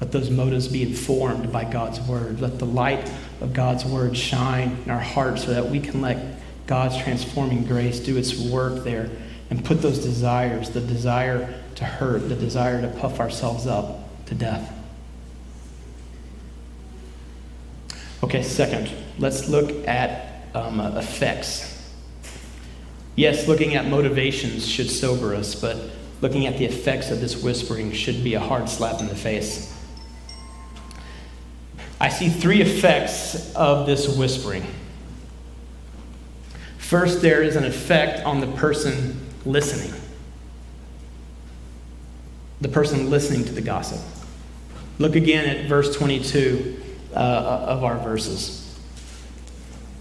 Let 0.00 0.12
those 0.12 0.30
motives 0.30 0.68
be 0.68 0.82
informed 0.82 1.52
by 1.52 1.64
God's 1.64 2.00
word. 2.00 2.40
Let 2.40 2.58
the 2.58 2.66
light 2.66 3.10
of 3.40 3.52
God's 3.52 3.84
word 3.84 4.16
shine 4.16 4.78
in 4.84 4.90
our 4.90 5.00
hearts 5.00 5.44
so 5.44 5.52
that 5.52 5.68
we 5.68 5.80
can 5.80 6.00
let 6.00 6.40
God's 6.66 6.96
transforming 6.96 7.64
grace 7.64 8.00
do 8.00 8.16
its 8.16 8.38
work 8.38 8.84
there 8.84 9.10
and 9.50 9.64
put 9.64 9.82
those 9.82 9.98
desires, 9.98 10.70
the 10.70 10.80
desire 10.80 11.60
to 11.74 11.84
hurt, 11.84 12.28
the 12.28 12.36
desire 12.36 12.80
to 12.80 12.88
puff 13.00 13.20
ourselves 13.20 13.66
up 13.66 14.26
to 14.26 14.34
death. 14.34 14.72
Okay, 18.22 18.42
second, 18.42 18.90
let's 19.18 19.48
look 19.48 19.86
at 19.88 20.44
um, 20.54 20.78
uh, 20.78 20.96
effects. 20.98 21.90
Yes, 23.16 23.48
looking 23.48 23.74
at 23.74 23.86
motivations 23.86 24.66
should 24.66 24.90
sober 24.90 25.34
us, 25.34 25.54
but 25.54 25.76
looking 26.20 26.46
at 26.46 26.58
the 26.58 26.64
effects 26.64 27.10
of 27.10 27.20
this 27.20 27.42
whispering 27.42 27.92
should 27.92 28.22
be 28.22 28.34
a 28.34 28.40
hard 28.40 28.68
slap 28.68 29.00
in 29.00 29.08
the 29.08 29.16
face. 29.16 29.76
I 32.00 32.08
see 32.08 32.28
three 32.28 32.62
effects 32.62 33.54
of 33.54 33.86
this 33.86 34.16
whispering. 34.16 34.64
First, 36.78 37.22
there 37.22 37.42
is 37.42 37.56
an 37.56 37.64
effect 37.64 38.24
on 38.24 38.40
the 38.40 38.46
person 38.48 39.28
listening. 39.44 39.92
The 42.60 42.68
person 42.68 43.10
listening 43.10 43.44
to 43.44 43.52
the 43.52 43.60
gossip. 43.60 44.00
Look 44.98 45.14
again 45.14 45.48
at 45.48 45.68
verse 45.68 45.96
22 45.96 46.82
uh, 47.14 47.16
of 47.16 47.84
our 47.84 47.98
verses. 47.98 48.78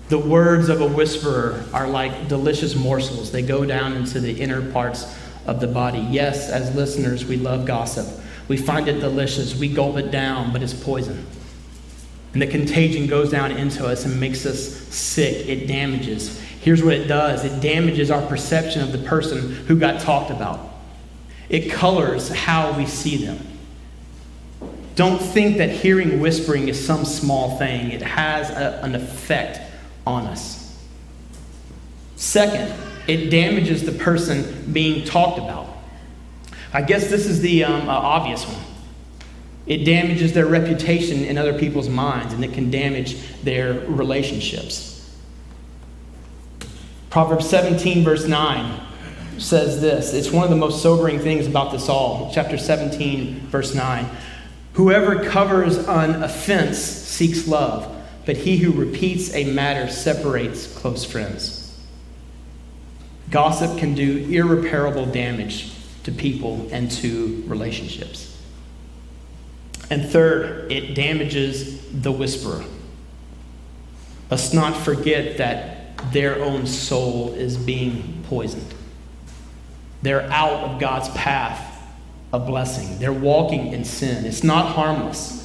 The 0.09 0.17
words 0.17 0.69
of 0.69 0.81
a 0.81 0.87
whisperer 0.87 1.63
are 1.71 1.87
like 1.87 2.27
delicious 2.27 2.75
morsels, 2.75 3.31
they 3.31 3.43
go 3.43 3.63
down 3.65 3.93
into 3.93 4.19
the 4.19 4.41
inner 4.41 4.71
parts 4.71 5.15
of 5.49 5.59
the 5.59 5.67
body. 5.67 5.99
Yes, 5.99 6.49
as 6.49 6.75
listeners, 6.75 7.25
we 7.25 7.35
love 7.35 7.65
gossip. 7.65 8.07
We 8.47 8.57
find 8.57 8.87
it 8.87 8.99
delicious, 8.99 9.55
we 9.55 9.67
gulp 9.67 9.97
it 9.97 10.11
down, 10.11 10.53
but 10.53 10.61
it's 10.61 10.73
poison. 10.73 11.25
And 12.33 12.41
the 12.41 12.47
contagion 12.47 13.07
goes 13.07 13.31
down 13.31 13.51
into 13.51 13.85
us 13.85 14.05
and 14.05 14.19
makes 14.19 14.45
us 14.45 14.59
sick. 14.59 15.47
It 15.47 15.67
damages. 15.67 16.39
Here's 16.61 16.83
what 16.83 16.93
it 16.93 17.07
does 17.07 17.43
it 17.43 17.61
damages 17.61 18.11
our 18.11 18.25
perception 18.27 18.81
of 18.81 18.91
the 18.91 18.99
person 18.99 19.55
who 19.65 19.79
got 19.79 20.01
talked 20.01 20.29
about, 20.29 20.59
it 21.49 21.71
colors 21.71 22.29
how 22.29 22.77
we 22.77 22.85
see 22.85 23.25
them. 23.25 23.39
Don't 24.95 25.19
think 25.19 25.57
that 25.57 25.69
hearing 25.69 26.19
whispering 26.19 26.67
is 26.67 26.85
some 26.85 27.05
small 27.05 27.57
thing, 27.57 27.91
it 27.91 28.01
has 28.01 28.49
a, 28.49 28.81
an 28.83 28.95
effect 28.95 29.59
on 30.05 30.25
us. 30.25 30.77
Second, 32.17 32.73
it 33.07 33.29
damages 33.29 33.83
the 33.83 33.91
person 33.91 34.71
being 34.71 35.05
talked 35.05 35.37
about. 35.37 35.67
I 36.73 36.81
guess 36.81 37.09
this 37.09 37.25
is 37.25 37.41
the 37.41 37.63
um, 37.63 37.89
uh, 37.89 37.93
obvious 37.93 38.45
one. 38.45 38.63
It 39.65 39.83
damages 39.85 40.33
their 40.33 40.45
reputation 40.45 41.23
in 41.25 41.37
other 41.37 41.57
people's 41.57 41.89
minds, 41.89 42.33
and 42.33 42.43
it 42.43 42.53
can 42.53 42.71
damage 42.71 43.17
their 43.43 43.73
relationships. 43.87 44.95
Proverbs 47.09 47.49
17, 47.49 48.03
verse 48.03 48.25
9 48.25 48.81
says 49.37 49.81
this. 49.81 50.13
It's 50.13 50.31
one 50.31 50.43
of 50.43 50.49
the 50.49 50.55
most 50.55 50.81
sobering 50.81 51.19
things 51.19 51.47
about 51.47 51.71
this 51.71 51.89
all. 51.89 52.31
Chapter 52.33 52.57
17, 52.57 53.47
verse 53.47 53.73
9. 53.73 54.07
Whoever 54.73 55.23
covers 55.25 55.77
an 55.77 56.23
offense 56.23 56.77
seeks 56.77 57.47
love, 57.47 57.95
but 58.25 58.37
he 58.37 58.57
who 58.57 58.71
repeats 58.71 59.33
a 59.33 59.51
matter 59.51 59.91
separates 59.91 60.67
close 60.75 61.03
friends. 61.03 61.58
Gossip 63.29 63.77
can 63.77 63.93
do 63.93 64.17
irreparable 64.29 65.05
damage 65.05 65.73
to 66.03 66.11
people 66.11 66.67
and 66.71 66.89
to 66.91 67.43
relationships. 67.47 68.37
And 69.89 70.05
third, 70.05 70.71
it 70.71 70.93
damages 70.93 71.81
the 71.89 72.11
whisperer. 72.11 72.63
Let's 74.29 74.53
not 74.53 74.75
forget 74.75 75.37
that 75.37 75.97
their 76.11 76.41
own 76.41 76.67
soul 76.67 77.33
is 77.33 77.57
being 77.57 78.23
poisoned. 78.27 78.73
They're 80.01 80.29
out 80.31 80.63
of 80.63 80.79
God's 80.79 81.09
path 81.09 81.65
of 82.31 82.45
blessing. 82.45 82.99
They're 82.99 83.11
walking 83.11 83.73
in 83.73 83.83
sin. 83.83 84.25
It's 84.25 84.43
not 84.43 84.75
harmless. 84.75 85.39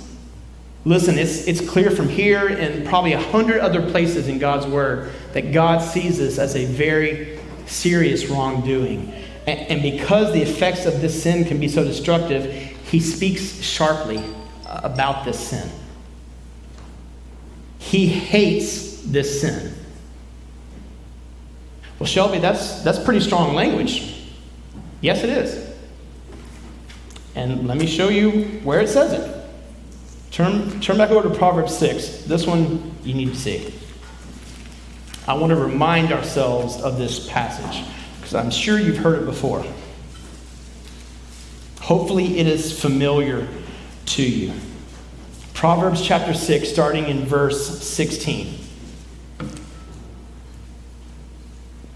Listen, 0.85 1.19
it's, 1.19 1.49
it's 1.49 1.67
clear 1.67 1.91
from 1.91 2.11
here 2.11 2.47
and 2.47 2.87
probably 2.87 3.15
a 3.15 3.21
hundred 3.21 3.61
other 3.61 3.91
places 3.91 4.29
in 4.29 4.39
God's 4.39 4.67
Word 4.67 5.11
that 5.33 5.53
God 5.53 5.79
sees 5.79 6.19
this 6.19 6.39
as 6.39 6.55
a 6.57 6.67
very 6.67 7.34
serious 7.67 8.27
wrongdoing. 8.27 9.13
And, 9.47 9.83
because 9.83 10.33
the 10.33 10.41
effects 10.41 10.87
of 10.87 11.03
this 11.03 11.23
sin 11.23 11.45
can 11.45 11.61
be 11.61 11.69
so 11.69 11.85
destructive, 11.85 12.47
He 12.91 13.01
speaks 13.01 13.61
sharply 13.61 14.23
uh, 14.67 14.81
about 14.83 15.25
this 15.25 15.39
sin. 15.39 15.69
He 17.79 18.07
hates 18.07 19.03
this 19.03 19.43
sin. 19.43 19.75
Well, 21.99 22.07
Shelby, 22.07 22.39
that's, 22.39 22.83
that's 22.83 22.99
pretty 22.99 23.21
strong 23.21 23.55
language. 23.55 24.23
Yes, 25.01 25.23
it 25.23 25.31
is. 25.31 25.75
And 27.35 27.67
let 27.67 27.77
me 27.77 27.87
show 27.87 28.09
you 28.09 28.45
where 28.65 28.81
it 28.81 28.89
says 28.89 29.13
it. 29.13 29.45
Turn, 30.31 30.81
turn 30.81 30.97
back 30.97 31.11
over 31.11 31.29
to 31.29 31.35
Proverbs 31.35 31.77
6. 31.77 32.25
This 32.25 32.47
one 32.47 32.95
you 33.05 33.15
need 33.15 33.29
to 33.29 33.37
see. 33.37 33.73
I 35.27 35.35
want 35.35 35.51
to 35.51 35.57
remind 35.57 36.13
ourselves 36.13 36.81
of 36.83 36.99
this 36.99 37.29
passage 37.29 37.87
because 38.17 38.35
I'm 38.35 38.51
sure 38.51 38.79
you've 38.79 38.99
heard 38.99 39.23
it 39.23 39.25
before. 39.25 39.65
Hopefully, 41.81 42.39
it 42.39 42.47
is 42.47 42.79
familiar 42.79 43.49
to 44.07 44.23
you. 44.23 44.53
Proverbs 45.55 46.03
chapter 46.03 46.35
6, 46.35 46.69
starting 46.69 47.07
in 47.07 47.25
verse 47.25 47.83
16. 47.83 48.59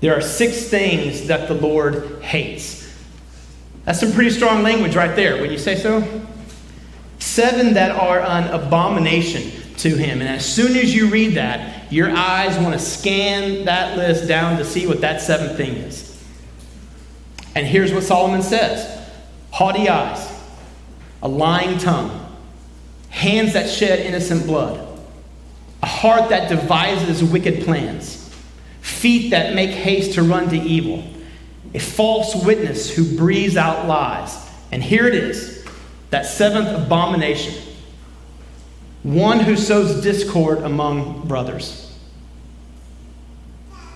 There 0.00 0.16
are 0.16 0.20
six 0.20 0.68
things 0.68 1.26
that 1.26 1.48
the 1.48 1.54
Lord 1.54 2.22
hates. 2.22 2.90
That's 3.84 4.00
some 4.00 4.12
pretty 4.12 4.30
strong 4.30 4.62
language 4.62 4.94
right 4.94 5.14
there. 5.16 5.40
Would 5.40 5.50
you 5.50 5.58
say 5.58 5.76
so? 5.76 6.26
Seven 7.18 7.74
that 7.74 7.90
are 7.90 8.20
an 8.20 8.44
abomination 8.48 9.50
to 9.78 9.90
him. 9.90 10.20
And 10.20 10.28
as 10.28 10.44
soon 10.44 10.76
as 10.76 10.94
you 10.94 11.08
read 11.08 11.34
that, 11.34 11.92
your 11.92 12.10
eyes 12.10 12.58
want 12.58 12.74
to 12.74 12.78
scan 12.78 13.64
that 13.64 13.96
list 13.96 14.28
down 14.28 14.58
to 14.58 14.64
see 14.64 14.86
what 14.86 15.00
that 15.00 15.20
seventh 15.20 15.56
thing 15.56 15.74
is. 15.74 16.04
And 17.54 17.66
here's 17.66 17.92
what 17.92 18.02
Solomon 18.02 18.42
says 18.42 18.96
haughty 19.50 19.88
eyes, 19.88 20.30
a 21.22 21.28
lying 21.28 21.78
tongue, 21.78 22.36
hands 23.08 23.54
that 23.54 23.68
shed 23.68 24.00
innocent 24.00 24.46
blood, 24.46 25.00
a 25.82 25.86
heart 25.86 26.30
that 26.30 26.48
devises 26.48 27.24
wicked 27.24 27.64
plans 27.64 28.18
feet 28.88 29.30
that 29.30 29.54
make 29.54 29.70
haste 29.70 30.14
to 30.14 30.22
run 30.22 30.48
to 30.48 30.56
evil, 30.56 31.04
a 31.74 31.78
false 31.78 32.34
witness 32.44 32.90
who 32.90 33.16
breathes 33.16 33.56
out 33.56 33.86
lies. 33.86 34.36
And 34.72 34.82
here 34.82 35.06
it 35.06 35.14
is 35.14 35.64
that 36.10 36.26
seventh 36.26 36.68
abomination 36.68 37.54
one 39.02 39.40
who 39.40 39.56
sows 39.56 40.02
discord 40.02 40.58
among 40.58 41.26
brothers. 41.26 41.96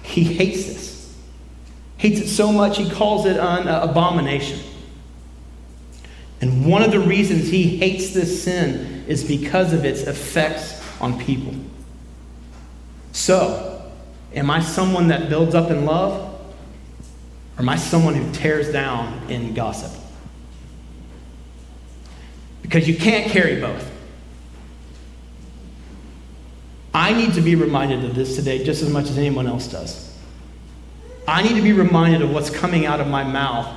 He 0.03 0.25
hates 0.25 0.67
this. 0.67 1.19
Hates 1.97 2.21
it 2.21 2.29
so 2.29 2.53
much 2.53 2.79
he 2.79 2.91
calls 2.91 3.27
it 3.27 3.37
an 3.37 3.69
abomination. 3.69 4.61
And 6.41 6.67
one 6.67 6.83
of 6.83 6.91
the 6.91 7.01
reasons 7.01 7.49
he 7.49 7.77
hates 7.79 8.11
this 8.11 8.43
sin 8.43 9.05
is 9.07 9.23
because 9.23 9.73
of 9.73 9.85
its 9.85 10.03
effects 10.03 10.83
on 11.01 11.19
people. 11.21 11.55
So, 13.13 13.73
Am 14.35 14.51
I 14.51 14.61
someone 14.61 15.09
that 15.09 15.29
builds 15.29 15.55
up 15.55 15.71
in 15.71 15.85
love? 15.85 16.31
Or 17.57 17.61
am 17.61 17.69
I 17.69 17.77
someone 17.77 18.15
who 18.15 18.33
tears 18.33 18.73
down 18.73 19.31
in 19.31 19.53
gossip? 19.53 19.93
Because 22.63 22.89
you 22.89 22.97
can't 22.97 23.31
carry 23.31 23.61
both. 23.61 23.91
I 26.95 27.13
need 27.13 27.35
to 27.35 27.41
be 27.41 27.55
reminded 27.55 28.05
of 28.05 28.15
this 28.15 28.37
today 28.37 28.65
just 28.65 28.83
as 28.83 28.91
much 28.91 29.07
as 29.07 29.17
anyone 29.17 29.47
else 29.47 29.67
does. 29.67 30.13
I 31.27 31.43
need 31.43 31.55
to 31.57 31.63
be 31.63 31.73
reminded 31.73 32.23
of 32.23 32.31
what's 32.31 32.51
coming 32.51 32.85
out 32.85 33.01
of 33.01 33.07
my 33.07 33.25
mouth 33.25 33.75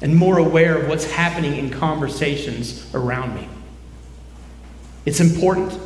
and 0.00 0.16
more 0.16 0.38
aware 0.38 0.76
of 0.76 0.88
what's 0.88 1.08
happening 1.10 1.56
in 1.56 1.70
conversations 1.70 2.92
around 2.94 3.34
me. 3.34 3.48
It's 5.04 5.20
important. 5.20 5.78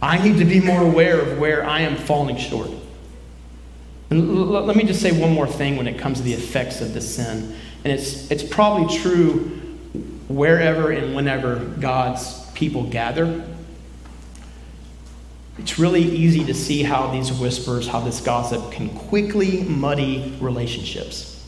I 0.00 0.22
need 0.22 0.38
to 0.38 0.44
be 0.44 0.60
more 0.60 0.82
aware 0.82 1.20
of 1.20 1.38
where 1.38 1.64
I 1.64 1.80
am 1.80 1.96
falling 1.96 2.36
short. 2.36 2.70
And 4.10 4.50
let 4.50 4.76
me 4.76 4.84
just 4.84 5.00
say 5.00 5.18
one 5.18 5.32
more 5.32 5.46
thing 5.46 5.76
when 5.76 5.88
it 5.88 5.98
comes 5.98 6.18
to 6.18 6.24
the 6.24 6.34
effects 6.34 6.80
of 6.80 6.94
this 6.94 7.16
sin. 7.16 7.56
And 7.82 7.92
it's, 7.92 8.30
it's 8.30 8.42
probably 8.42 8.96
true 8.98 9.60
wherever 10.28 10.90
and 10.90 11.16
whenever 11.16 11.64
God's 11.80 12.48
people 12.52 12.84
gather. 12.84 13.44
It's 15.58 15.78
really 15.78 16.02
easy 16.02 16.44
to 16.44 16.54
see 16.54 16.82
how 16.82 17.10
these 17.10 17.32
whispers, 17.32 17.86
how 17.86 18.00
this 18.00 18.20
gossip 18.20 18.72
can 18.72 18.88
quickly 18.90 19.62
muddy 19.62 20.36
relationships, 20.40 21.46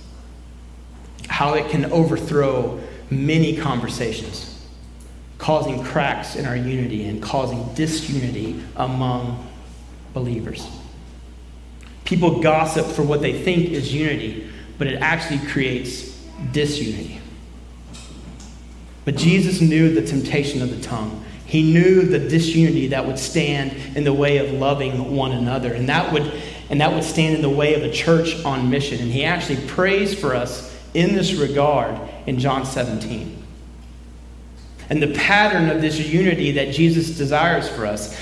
how 1.29 1.55
it 1.55 1.69
can 1.71 1.87
overthrow 1.93 2.81
many 3.11 3.57
conversations, 3.57 4.65
causing 5.39 5.83
cracks 5.83 6.37
in 6.37 6.47
our 6.47 6.57
unity 6.57 7.09
and 7.09 7.23
causing 7.23 7.65
disunity 7.75 8.63
among 8.77 9.47
believers. 10.15 10.69
People 12.05 12.41
gossip 12.41 12.87
for 12.87 13.03
what 13.03 13.21
they 13.21 13.43
think 13.43 13.71
is 13.71 13.93
unity, 13.93 14.49
but 14.79 14.87
it 14.87 15.03
actually 15.03 15.45
creates 15.49 16.17
disunity. 16.53 17.21
But 19.05 19.17
Jesus 19.17 19.61
knew 19.61 19.93
the 19.93 20.07
temptation 20.07 20.63
of 20.63 20.71
the 20.71 20.81
tongue. 20.81 21.25
He 21.47 21.63
knew 21.63 22.03
the 22.03 22.19
disunity 22.19 22.89
that 22.89 23.07
would 23.07 23.19
stand 23.19 23.73
in 23.97 24.05
the 24.05 24.13
way 24.13 24.39
of 24.39 24.53
loving 24.53 25.15
one 25.15 25.33
another, 25.33 25.73
and 25.73 25.89
that 25.89 26.13
would, 26.13 26.33
and 26.71 26.81
that 26.81 26.93
would 26.93 27.05
stand 27.05 27.37
in 27.37 27.43
the 27.43 27.49
way 27.49 27.75
of 27.75 27.83
a 27.83 27.93
church 27.93 28.45
on 28.45 28.69
mission. 28.69 29.01
And 29.01 29.11
he 29.11 29.25
actually 29.25 29.65
prays 29.69 30.19
for 30.19 30.35
us 30.35 30.77
in 30.93 31.15
this 31.15 31.35
regard 31.35 32.01
in 32.27 32.39
John 32.39 32.67
17. 32.67 33.45
And 34.89 35.03
the 35.03 35.15
pattern 35.15 35.69
of 35.69 35.81
this 35.81 35.99
unity 35.99 36.53
that 36.53 36.73
Jesus 36.73 37.17
desires 37.17 37.69
for 37.69 37.87
us 37.87 38.19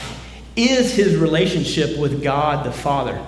is 0.56 0.94
his 0.94 1.16
relationship 1.16 1.98
with 1.98 2.22
God 2.22 2.64
the 2.64 2.72
Father. 2.72 3.22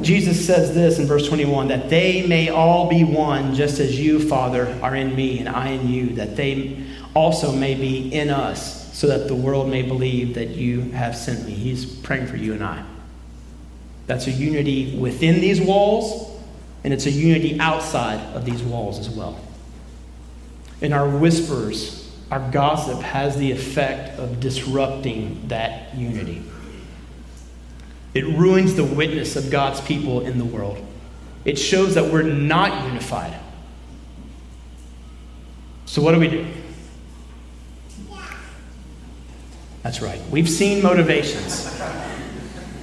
Jesus 0.00 0.46
says 0.46 0.74
this 0.74 0.98
in 0.98 1.06
verse 1.06 1.28
21 1.28 1.68
that 1.68 1.90
they 1.90 2.26
may 2.26 2.48
all 2.48 2.88
be 2.88 3.04
one, 3.04 3.54
just 3.54 3.80
as 3.80 3.98
you, 3.98 4.26
Father, 4.28 4.78
are 4.82 4.94
in 4.96 5.14
me 5.14 5.38
and 5.38 5.48
I 5.48 5.70
in 5.70 5.88
you, 5.88 6.14
that 6.14 6.36
they 6.36 6.82
also 7.14 7.52
may 7.52 7.74
be 7.74 8.12
in 8.12 8.30
us, 8.30 8.92
so 8.96 9.06
that 9.06 9.28
the 9.28 9.34
world 9.34 9.68
may 9.68 9.82
believe 9.82 10.34
that 10.34 10.50
you 10.50 10.82
have 10.92 11.16
sent 11.16 11.46
me. 11.46 11.52
He's 11.52 11.84
praying 11.84 12.26
for 12.26 12.36
you 12.36 12.52
and 12.52 12.62
I. 12.62 12.84
That's 14.06 14.26
a 14.26 14.30
unity 14.30 14.96
within 14.96 15.40
these 15.40 15.60
walls, 15.60 16.30
and 16.82 16.92
it's 16.92 17.06
a 17.06 17.10
unity 17.10 17.58
outside 17.58 18.20
of 18.34 18.44
these 18.44 18.62
walls 18.62 18.98
as 18.98 19.08
well. 19.08 19.38
In 20.80 20.92
our 20.92 21.08
whispers, 21.08 22.12
our 22.30 22.50
gossip 22.50 23.00
has 23.00 23.36
the 23.36 23.50
effect 23.52 24.18
of 24.18 24.40
disrupting 24.40 25.48
that 25.48 25.94
unity. 25.94 26.42
It 28.12 28.24
ruins 28.26 28.74
the 28.74 28.84
witness 28.84 29.36
of 29.36 29.50
God's 29.50 29.80
people 29.80 30.20
in 30.20 30.38
the 30.38 30.44
world. 30.44 30.84
It 31.44 31.58
shows 31.58 31.94
that 31.94 32.12
we're 32.12 32.22
not 32.22 32.86
unified. 32.86 33.38
So, 35.86 36.02
what 36.02 36.12
do 36.12 36.20
we 36.20 36.28
do? 36.28 36.46
That's 39.84 40.00
right. 40.00 40.18
We've 40.30 40.48
seen 40.48 40.82
motivations, 40.82 41.70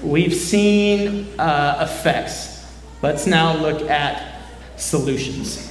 we've 0.03 0.35
seen 0.35 1.27
uh, 1.39 1.89
effects. 1.89 2.63
Let's 3.01 3.25
now 3.25 3.57
look 3.57 3.89
at 3.89 4.39
solutions. 4.77 5.67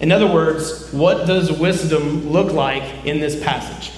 In 0.00 0.10
other 0.10 0.26
words, 0.26 0.90
what 0.94 1.26
does 1.26 1.52
wisdom 1.52 2.30
look 2.30 2.54
like 2.54 3.04
in 3.04 3.20
this 3.20 3.38
passage? 3.44 3.92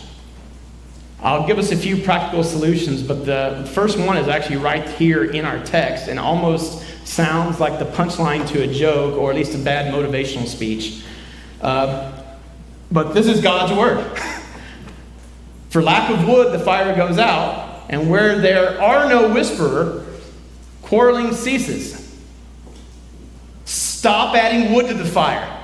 I'll 1.23 1.47
give 1.47 1.59
us 1.59 1.71
a 1.71 1.77
few 1.77 2.03
practical 2.03 2.43
solutions, 2.43 3.05
but 3.05 3.25
the 3.25 3.71
first 3.73 3.97
one 3.97 4.17
is 4.17 4.27
actually 4.27 4.57
right 4.57 4.89
here 4.89 5.23
in 5.23 5.45
our 5.45 5.63
text 5.63 6.09
and 6.09 6.19
almost 6.19 6.83
sounds 7.07 7.61
like 7.61 7.79
the 7.79 7.85
punchline 7.85 8.49
to 8.49 8.63
a 8.63 8.67
joke 8.67 9.17
or 9.17 9.31
at 9.31 9.37
least 9.37 9.55
a 9.55 9.59
bad 9.59 9.95
motivational 9.95 10.49
speech. 10.49 11.05
Uh, 11.61 12.11
but 12.91 13.13
this 13.13 13.29
is 13.29 13.41
God's 13.41 13.73
word. 13.73 14.05
For 15.71 15.83
lack 15.83 16.11
of 16.11 16.27
wood, 16.29 16.53
the 16.53 16.59
fire 16.59 16.95
goes 16.95 17.19
out, 17.19 17.87
and 17.89 18.11
where 18.11 18.39
there 18.39 18.81
are 18.81 19.09
no 19.09 19.33
whisperer, 19.33 20.05
quarreling 20.83 21.33
ceases. 21.33 21.97
Stop 23.65 24.35
adding 24.35 24.75
wood 24.75 24.89
to 24.89 24.95
the 24.95 25.05
fire. 25.05 25.59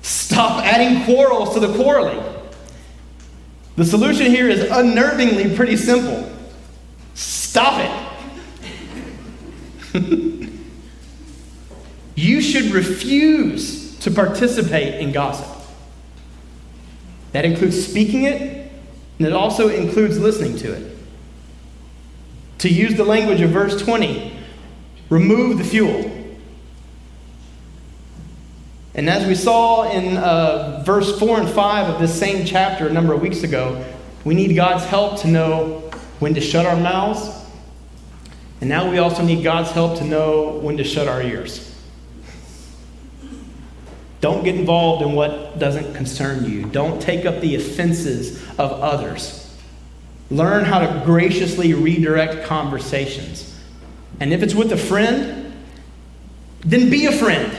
Stop 0.00 0.64
adding 0.64 1.04
quarrels 1.04 1.52
to 1.54 1.60
the 1.60 1.74
quarreling. 1.74 2.22
The 3.76 3.84
solution 3.84 4.26
here 4.26 4.48
is 4.48 4.60
unnervingly 4.60 5.54
pretty 5.54 5.76
simple 5.76 6.34
stop 7.14 8.08
it. 9.92 10.00
you 12.14 12.40
should 12.40 12.66
refuse 12.66 13.96
to 13.98 14.10
participate 14.10 15.00
in 15.00 15.12
gossip. 15.12 15.57
That 17.32 17.44
includes 17.44 17.84
speaking 17.84 18.24
it, 18.24 18.70
and 19.18 19.26
it 19.26 19.32
also 19.32 19.68
includes 19.68 20.18
listening 20.18 20.56
to 20.58 20.72
it. 20.72 20.96
To 22.58 22.68
use 22.68 22.94
the 22.96 23.04
language 23.04 23.40
of 23.40 23.50
verse 23.50 23.80
20, 23.80 24.36
remove 25.10 25.58
the 25.58 25.64
fuel. 25.64 26.14
And 28.94 29.08
as 29.08 29.26
we 29.28 29.36
saw 29.36 29.88
in 29.90 30.16
uh, 30.16 30.82
verse 30.84 31.18
4 31.20 31.40
and 31.40 31.48
5 31.48 31.94
of 31.94 32.00
this 32.00 32.18
same 32.18 32.44
chapter 32.44 32.88
a 32.88 32.92
number 32.92 33.12
of 33.12 33.20
weeks 33.20 33.44
ago, 33.44 33.84
we 34.24 34.34
need 34.34 34.54
God's 34.54 34.84
help 34.84 35.20
to 35.20 35.28
know 35.28 35.90
when 36.18 36.34
to 36.34 36.40
shut 36.40 36.66
our 36.66 36.76
mouths. 36.76 37.30
And 38.60 38.68
now 38.68 38.90
we 38.90 38.98
also 38.98 39.22
need 39.22 39.44
God's 39.44 39.70
help 39.70 39.98
to 39.98 40.04
know 40.04 40.58
when 40.62 40.78
to 40.78 40.84
shut 40.84 41.06
our 41.06 41.22
ears. 41.22 41.67
Don't 44.20 44.44
get 44.44 44.56
involved 44.56 45.02
in 45.02 45.12
what 45.12 45.58
doesn't 45.58 45.94
concern 45.94 46.44
you. 46.44 46.64
Don't 46.64 47.00
take 47.00 47.24
up 47.24 47.40
the 47.40 47.54
offenses 47.54 48.42
of 48.58 48.72
others. 48.72 49.56
Learn 50.30 50.64
how 50.64 50.80
to 50.80 51.02
graciously 51.04 51.72
redirect 51.72 52.44
conversations. 52.44 53.56
And 54.20 54.32
if 54.32 54.42
it's 54.42 54.54
with 54.54 54.72
a 54.72 54.76
friend, 54.76 55.52
then 56.60 56.90
be 56.90 57.06
a 57.06 57.12
friend 57.12 57.56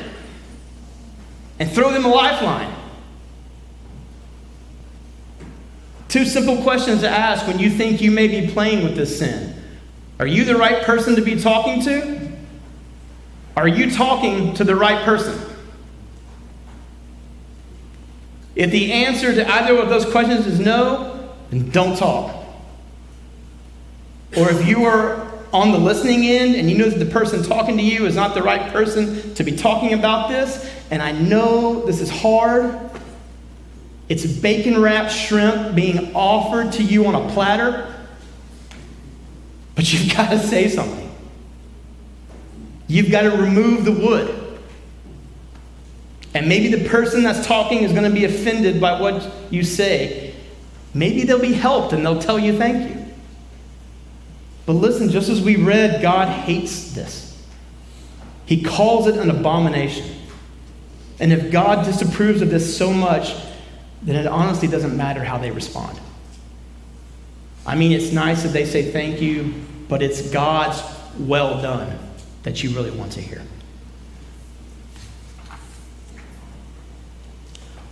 and 1.57 1.71
throw 1.71 1.91
them 1.91 2.05
a 2.05 2.09
lifeline. 2.09 2.73
Two 6.09 6.25
simple 6.25 6.61
questions 6.63 7.01
to 7.01 7.09
ask 7.09 7.47
when 7.47 7.59
you 7.59 7.69
think 7.69 8.01
you 8.01 8.11
may 8.11 8.27
be 8.27 8.51
playing 8.51 8.83
with 8.83 8.95
this 8.95 9.19
sin 9.19 9.55
Are 10.19 10.25
you 10.25 10.43
the 10.43 10.55
right 10.55 10.83
person 10.83 11.15
to 11.15 11.21
be 11.21 11.39
talking 11.39 11.81
to? 11.83 12.31
Are 13.55 13.67
you 13.67 13.91
talking 13.91 14.53
to 14.55 14.63
the 14.63 14.75
right 14.75 15.05
person? 15.05 15.48
If 18.55 18.71
the 18.71 18.91
answer 18.91 19.33
to 19.33 19.49
either 19.49 19.77
of 19.77 19.89
those 19.89 20.05
questions 20.05 20.45
is 20.45 20.59
no, 20.59 21.29
then 21.49 21.69
don't 21.69 21.97
talk. 21.97 22.35
Or 24.37 24.49
if 24.49 24.67
you 24.67 24.85
are 24.85 25.27
on 25.51 25.71
the 25.71 25.77
listening 25.77 26.25
end 26.25 26.55
and 26.55 26.69
you 26.69 26.77
know 26.77 26.89
that 26.89 26.99
the 26.99 27.11
person 27.11 27.41
talking 27.43 27.77
to 27.77 27.83
you 27.83 28.05
is 28.05 28.15
not 28.15 28.35
the 28.35 28.43
right 28.43 28.71
person 28.71 29.33
to 29.35 29.43
be 29.43 29.55
talking 29.55 29.93
about 29.93 30.29
this, 30.29 30.71
and 30.91 31.01
I 31.01 31.11
know 31.11 31.85
this 31.85 32.01
is 32.01 32.09
hard, 32.09 32.77
it's 34.09 34.25
bacon 34.25 34.81
wrapped 34.81 35.11
shrimp 35.11 35.75
being 35.75 36.15
offered 36.15 36.73
to 36.73 36.83
you 36.83 37.05
on 37.05 37.15
a 37.15 37.33
platter, 37.33 37.95
but 39.75 39.91
you've 39.91 40.13
got 40.15 40.29
to 40.31 40.39
say 40.39 40.67
something. 40.67 41.09
You've 42.87 43.11
got 43.11 43.21
to 43.21 43.31
remove 43.31 43.85
the 43.85 43.91
wood. 43.91 44.38
And 46.33 46.47
maybe 46.47 46.67
the 46.73 46.87
person 46.89 47.23
that's 47.23 47.45
talking 47.45 47.79
is 47.79 47.91
going 47.91 48.03
to 48.03 48.11
be 48.11 48.25
offended 48.25 48.79
by 48.79 48.99
what 48.99 49.31
you 49.51 49.63
say. 49.63 50.35
Maybe 50.93 51.23
they'll 51.23 51.39
be 51.39 51.53
helped 51.53 51.93
and 51.93 52.05
they'll 52.05 52.21
tell 52.21 52.37
you 52.37 52.57
thank 52.57 52.89
you. 52.89 53.05
But 54.65 54.73
listen, 54.73 55.09
just 55.09 55.29
as 55.29 55.41
we 55.41 55.55
read, 55.55 56.01
God 56.01 56.27
hates 56.27 56.91
this. 56.93 57.29
He 58.45 58.61
calls 58.61 59.07
it 59.07 59.15
an 59.15 59.29
abomination. 59.29 60.15
And 61.19 61.33
if 61.33 61.51
God 61.51 61.85
disapproves 61.85 62.41
of 62.41 62.49
this 62.49 62.77
so 62.77 62.93
much, 62.93 63.35
then 64.01 64.15
it 64.15 64.27
honestly 64.27 64.67
doesn't 64.67 64.95
matter 64.95 65.23
how 65.23 65.37
they 65.37 65.51
respond. 65.51 65.99
I 67.65 67.75
mean, 67.75 67.91
it's 67.91 68.11
nice 68.11 68.43
that 68.43 68.49
they 68.49 68.65
say 68.65 68.91
thank 68.91 69.21
you, 69.21 69.53
but 69.87 70.01
it's 70.01 70.29
God's 70.31 70.81
well 71.17 71.61
done 71.61 71.97
that 72.43 72.63
you 72.63 72.69
really 72.71 72.91
want 72.91 73.11
to 73.13 73.21
hear. 73.21 73.41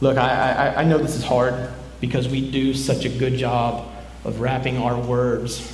Look, 0.02 0.18
I, 0.18 0.74
I, 0.76 0.82
I 0.82 0.84
know 0.84 0.98
this 0.98 1.16
is 1.16 1.24
hard 1.24 1.70
because 2.00 2.28
we 2.28 2.52
do 2.52 2.74
such 2.74 3.06
a 3.06 3.10
good 3.10 3.38
job 3.38 3.90
of 4.24 4.40
wrapping 4.40 4.78
our 4.78 5.00
words 5.00 5.74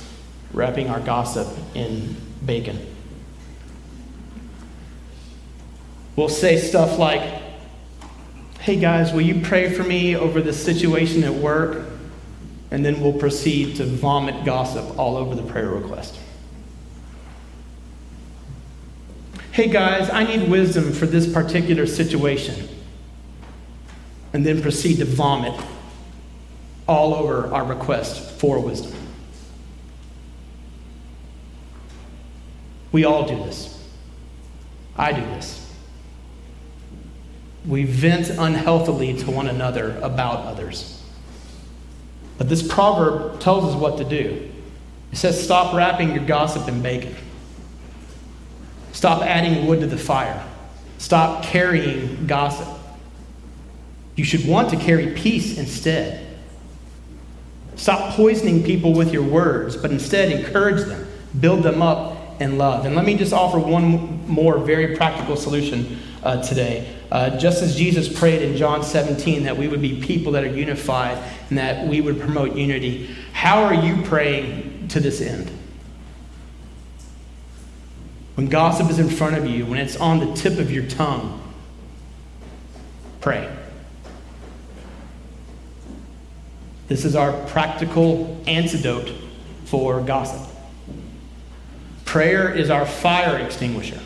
wrapping 0.54 0.88
our 0.88 1.00
gossip 1.00 1.48
in 1.74 2.16
bacon. 2.46 2.78
We'll 6.16 6.28
say 6.28 6.58
stuff 6.58 6.98
like, 6.98 7.42
Hey 8.60 8.76
guys, 8.76 9.12
will 9.12 9.20
you 9.20 9.42
pray 9.42 9.70
for 9.74 9.82
me 9.82 10.16
over 10.16 10.40
this 10.40 10.64
situation 10.64 11.22
at 11.24 11.34
work? 11.34 11.86
And 12.70 12.84
then 12.84 13.00
we'll 13.00 13.12
proceed 13.12 13.76
to 13.76 13.84
vomit 13.84 14.44
gossip 14.44 14.98
all 14.98 15.16
over 15.16 15.34
the 15.34 15.42
prayer 15.42 15.68
request. 15.68 16.18
Hey 19.52 19.68
guys, 19.68 20.08
I 20.08 20.24
need 20.24 20.48
wisdom 20.48 20.92
for 20.92 21.06
this 21.06 21.30
particular 21.30 21.86
situation. 21.86 22.68
And 24.34 24.44
then 24.44 24.60
proceed 24.60 24.98
to 24.98 25.06
vomit 25.06 25.58
all 26.86 27.14
over 27.14 27.46
our 27.54 27.64
request 27.64 28.32
for 28.38 28.58
wisdom. 28.58 28.92
We 32.92 33.04
all 33.04 33.26
do 33.26 33.36
this. 33.36 33.70
I 34.96 35.12
do 35.12 35.22
this. 35.22 35.60
We 37.66 37.84
vent 37.84 38.28
unhealthily 38.30 39.16
to 39.20 39.30
one 39.30 39.48
another 39.48 39.98
about 40.02 40.44
others. 40.44 41.02
But 42.36 42.48
this 42.48 42.66
proverb 42.66 43.40
tells 43.40 43.64
us 43.64 43.80
what 43.80 43.98
to 43.98 44.04
do. 44.04 44.50
It 45.12 45.16
says, 45.16 45.42
Stop 45.42 45.74
wrapping 45.74 46.12
your 46.12 46.24
gossip 46.24 46.68
in 46.68 46.82
bacon. 46.82 47.14
Stop 48.92 49.22
adding 49.22 49.66
wood 49.66 49.80
to 49.80 49.86
the 49.86 49.98
fire. 49.98 50.44
Stop 50.98 51.44
carrying 51.44 52.26
gossip. 52.26 52.68
You 54.16 54.24
should 54.24 54.46
want 54.46 54.70
to 54.70 54.76
carry 54.76 55.12
peace 55.12 55.58
instead. 55.58 56.24
Stop 57.76 58.14
poisoning 58.14 58.62
people 58.62 58.92
with 58.92 59.12
your 59.12 59.24
words, 59.24 59.76
but 59.76 59.90
instead 59.90 60.30
encourage 60.30 60.84
them, 60.84 61.06
build 61.40 61.62
them 61.62 61.82
up 61.82 62.40
in 62.40 62.58
love. 62.58 62.86
And 62.86 62.94
let 62.94 63.04
me 63.04 63.16
just 63.16 63.32
offer 63.32 63.58
one 63.58 64.26
more 64.28 64.58
very 64.58 64.96
practical 64.96 65.36
solution 65.36 65.98
uh, 66.22 66.42
today. 66.42 66.94
Uh, 67.10 67.36
just 67.38 67.62
as 67.62 67.76
Jesus 67.76 68.08
prayed 68.08 68.42
in 68.42 68.56
John 68.56 68.82
17 68.82 69.44
that 69.44 69.56
we 69.56 69.68
would 69.68 69.82
be 69.82 70.00
people 70.00 70.32
that 70.32 70.44
are 70.44 70.48
unified 70.48 71.18
and 71.48 71.58
that 71.58 71.86
we 71.86 72.00
would 72.00 72.20
promote 72.20 72.56
unity, 72.56 73.14
how 73.32 73.64
are 73.64 73.74
you 73.74 74.02
praying 74.04 74.88
to 74.88 75.00
this 75.00 75.20
end? 75.20 75.50
When 78.36 78.48
gossip 78.48 78.90
is 78.90 78.98
in 78.98 79.08
front 79.08 79.36
of 79.36 79.46
you, 79.46 79.66
when 79.66 79.78
it's 79.78 79.96
on 79.96 80.18
the 80.18 80.34
tip 80.34 80.58
of 80.58 80.72
your 80.72 80.86
tongue, 80.86 81.40
pray. 83.20 83.48
This 86.86 87.04
is 87.04 87.16
our 87.16 87.32
practical 87.46 88.42
antidote 88.46 89.10
for 89.64 90.00
gossip. 90.00 90.54
Prayer 92.04 92.52
is 92.52 92.68
our 92.70 92.84
fire 92.84 93.38
extinguisher. 93.38 94.00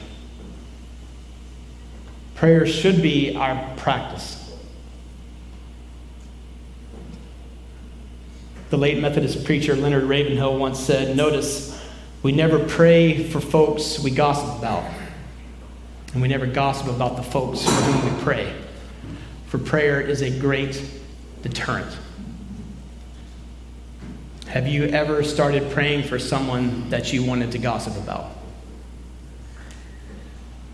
Prayer 2.37 2.67
should 2.67 3.03
be 3.03 3.35
our 3.35 3.75
practice. 3.77 4.37
The 8.71 8.79
late 8.79 9.01
Methodist 9.01 9.45
preacher 9.45 9.75
Leonard 9.75 10.05
Ravenhill 10.05 10.57
once 10.57 10.79
said, 10.79 11.17
Notice, 11.17 11.85
we 12.23 12.33
never 12.33 12.65
pray 12.65 13.25
for 13.25 13.41
folks 13.41 13.99
we 13.99 14.11
gossip 14.13 14.57
about, 14.59 14.85
and 16.13 16.23
we 16.23 16.29
never 16.29 16.47
gossip 16.47 16.87
about 16.87 17.17
the 17.17 17.23
folks 17.23 17.65
for 17.65 17.71
whom 17.71 18.15
we 18.15 18.23
pray. 18.23 18.55
For 19.47 19.59
prayer 19.59 20.01
is 20.01 20.23
a 20.23 20.39
great 20.39 20.83
deterrent. 21.43 21.97
Have 24.49 24.67
you 24.67 24.85
ever 24.85 25.23
started 25.25 25.71
praying 25.73 26.05
for 26.05 26.19
someone 26.19 26.89
that 26.89 27.13
you 27.13 27.23
wanted 27.23 27.53
to 27.53 27.59
gossip 27.59 27.95
about? 27.99 28.31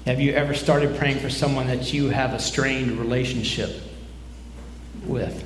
Have 0.06 0.20
you 0.20 0.32
ever 0.32 0.54
started 0.54 0.96
praying 0.96 1.18
for 1.18 1.28
someone 1.28 1.66
that 1.66 1.92
you 1.92 2.08
have 2.10 2.34
a 2.34 2.38
strained 2.38 2.92
relationship 2.92 3.82
with? 5.06 5.44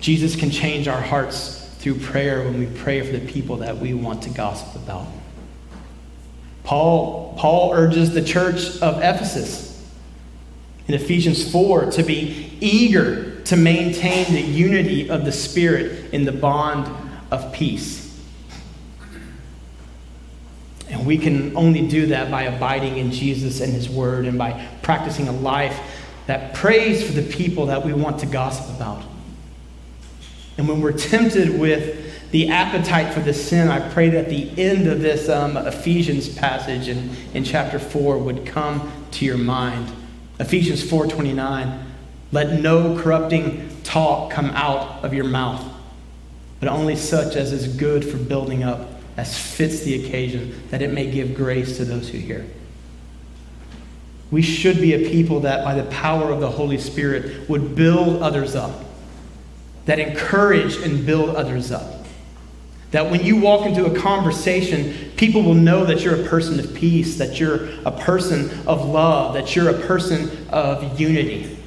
Jesus 0.00 0.36
can 0.36 0.50
change 0.50 0.86
our 0.86 1.00
hearts 1.00 1.66
through 1.78 2.00
prayer 2.00 2.42
when 2.44 2.58
we 2.58 2.66
pray 2.66 3.00
for 3.00 3.16
the 3.16 3.26
people 3.32 3.56
that 3.56 3.78
we 3.78 3.94
want 3.94 4.24
to 4.24 4.30
gossip 4.30 4.74
about. 4.74 5.06
Paul, 6.62 7.34
Paul 7.38 7.72
urges 7.72 8.12
the 8.12 8.22
church 8.22 8.82
of 8.82 8.98
Ephesus 8.98 9.82
in 10.88 10.94
Ephesians 10.94 11.50
4 11.50 11.92
to 11.92 12.02
be 12.02 12.54
eager 12.60 13.31
to 13.46 13.56
maintain 13.56 14.32
the 14.32 14.40
unity 14.40 15.10
of 15.10 15.24
the 15.24 15.32
Spirit 15.32 16.12
in 16.12 16.24
the 16.24 16.32
bond 16.32 16.90
of 17.30 17.52
peace. 17.52 18.02
And 20.88 21.06
we 21.06 21.16
can 21.16 21.56
only 21.56 21.88
do 21.88 22.06
that 22.06 22.30
by 22.30 22.42
abiding 22.42 22.98
in 22.98 23.10
Jesus 23.10 23.60
and 23.60 23.72
His 23.72 23.88
Word 23.88 24.26
and 24.26 24.36
by 24.36 24.68
practicing 24.82 25.28
a 25.28 25.32
life 25.32 25.78
that 26.26 26.54
prays 26.54 27.04
for 27.04 27.12
the 27.12 27.22
people 27.22 27.66
that 27.66 27.84
we 27.84 27.92
want 27.92 28.20
to 28.20 28.26
gossip 28.26 28.76
about. 28.76 29.02
And 30.58 30.68
when 30.68 30.80
we're 30.80 30.92
tempted 30.92 31.58
with 31.58 32.30
the 32.30 32.48
appetite 32.48 33.12
for 33.12 33.20
the 33.20 33.32
sin, 33.32 33.68
I 33.68 33.88
pray 33.92 34.10
that 34.10 34.28
the 34.28 34.50
end 34.58 34.86
of 34.86 35.00
this 35.00 35.28
um, 35.28 35.56
Ephesians 35.56 36.28
passage 36.28 36.88
in, 36.88 37.10
in 37.34 37.42
chapter 37.42 37.78
4 37.78 38.18
would 38.18 38.46
come 38.46 38.92
to 39.12 39.24
your 39.24 39.38
mind. 39.38 39.90
Ephesians 40.38 40.82
4.29 40.82 41.91
let 42.32 42.60
no 42.60 42.98
corrupting 42.98 43.68
talk 43.84 44.32
come 44.32 44.46
out 44.50 45.04
of 45.04 45.14
your 45.14 45.26
mouth, 45.26 45.64
but 46.60 46.68
only 46.68 46.96
such 46.96 47.36
as 47.36 47.52
is 47.52 47.68
good 47.76 48.04
for 48.04 48.16
building 48.16 48.62
up, 48.62 48.88
as 49.16 49.38
fits 49.38 49.80
the 49.80 50.04
occasion, 50.04 50.60
that 50.70 50.80
it 50.80 50.90
may 50.92 51.10
give 51.10 51.34
grace 51.34 51.76
to 51.76 51.84
those 51.84 52.08
who 52.08 52.18
hear. 52.18 52.46
We 54.30 54.40
should 54.40 54.80
be 54.80 54.94
a 54.94 55.10
people 55.10 55.40
that, 55.40 55.62
by 55.62 55.74
the 55.74 55.84
power 55.90 56.32
of 56.32 56.40
the 56.40 56.50
Holy 56.50 56.78
Spirit, 56.78 57.48
would 57.50 57.74
build 57.74 58.22
others 58.22 58.54
up, 58.54 58.82
that 59.84 59.98
encourage 59.98 60.76
and 60.76 61.04
build 61.04 61.36
others 61.36 61.70
up. 61.70 62.06
That 62.92 63.10
when 63.10 63.24
you 63.24 63.40
walk 63.40 63.66
into 63.66 63.84
a 63.84 63.98
conversation, 63.98 65.12
people 65.16 65.42
will 65.42 65.54
know 65.54 65.84
that 65.84 66.00
you're 66.00 66.24
a 66.24 66.28
person 66.28 66.58
of 66.58 66.72
peace, 66.74 67.18
that 67.18 67.38
you're 67.38 67.68
a 67.84 67.90
person 67.90 68.50
of 68.66 68.86
love, 68.86 69.34
that 69.34 69.54
you're 69.54 69.68
a 69.68 69.80
person 69.86 70.30
of 70.48 70.98
unity. 70.98 71.58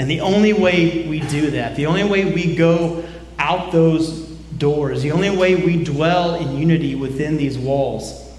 And 0.00 0.10
the 0.10 0.22
only 0.22 0.54
way 0.54 1.06
we 1.06 1.20
do 1.20 1.50
that, 1.50 1.76
the 1.76 1.84
only 1.84 2.04
way 2.04 2.24
we 2.24 2.56
go 2.56 3.04
out 3.38 3.70
those 3.70 4.22
doors, 4.56 5.02
the 5.02 5.12
only 5.12 5.28
way 5.28 5.56
we 5.56 5.84
dwell 5.84 6.36
in 6.36 6.56
unity 6.56 6.94
within 6.94 7.36
these 7.36 7.58
walls 7.58 8.34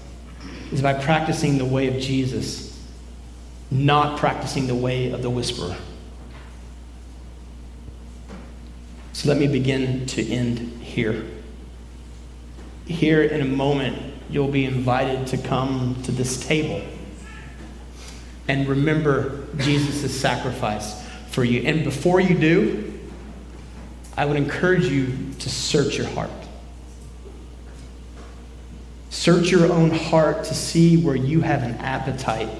is 0.72 0.82
by 0.82 0.92
practicing 0.92 1.58
the 1.58 1.64
way 1.64 1.86
of 1.86 2.02
Jesus, 2.02 2.76
not 3.70 4.18
practicing 4.18 4.66
the 4.66 4.74
way 4.74 5.12
of 5.12 5.22
the 5.22 5.30
whisperer. 5.30 5.76
So 9.12 9.28
let 9.28 9.38
me 9.38 9.46
begin 9.46 10.06
to 10.06 10.28
end 10.28 10.58
here. 10.82 11.24
Here 12.86 13.22
in 13.22 13.40
a 13.40 13.44
moment, 13.44 14.14
you'll 14.28 14.48
be 14.48 14.64
invited 14.64 15.28
to 15.28 15.38
come 15.38 16.02
to 16.02 16.10
this 16.10 16.44
table 16.44 16.82
and 18.48 18.66
remember 18.66 19.46
Jesus' 19.58 20.20
sacrifice 20.20 21.00
for 21.32 21.44
you. 21.44 21.62
And 21.62 21.82
before 21.82 22.20
you 22.20 22.38
do, 22.38 23.00
I 24.16 24.26
would 24.26 24.36
encourage 24.36 24.84
you 24.84 25.16
to 25.38 25.48
search 25.48 25.96
your 25.96 26.06
heart. 26.08 26.30
Search 29.10 29.50
your 29.50 29.70
own 29.72 29.90
heart 29.90 30.44
to 30.44 30.54
see 30.54 31.02
where 31.02 31.16
you 31.16 31.40
have 31.40 31.62
an 31.62 31.74
appetite 31.76 32.50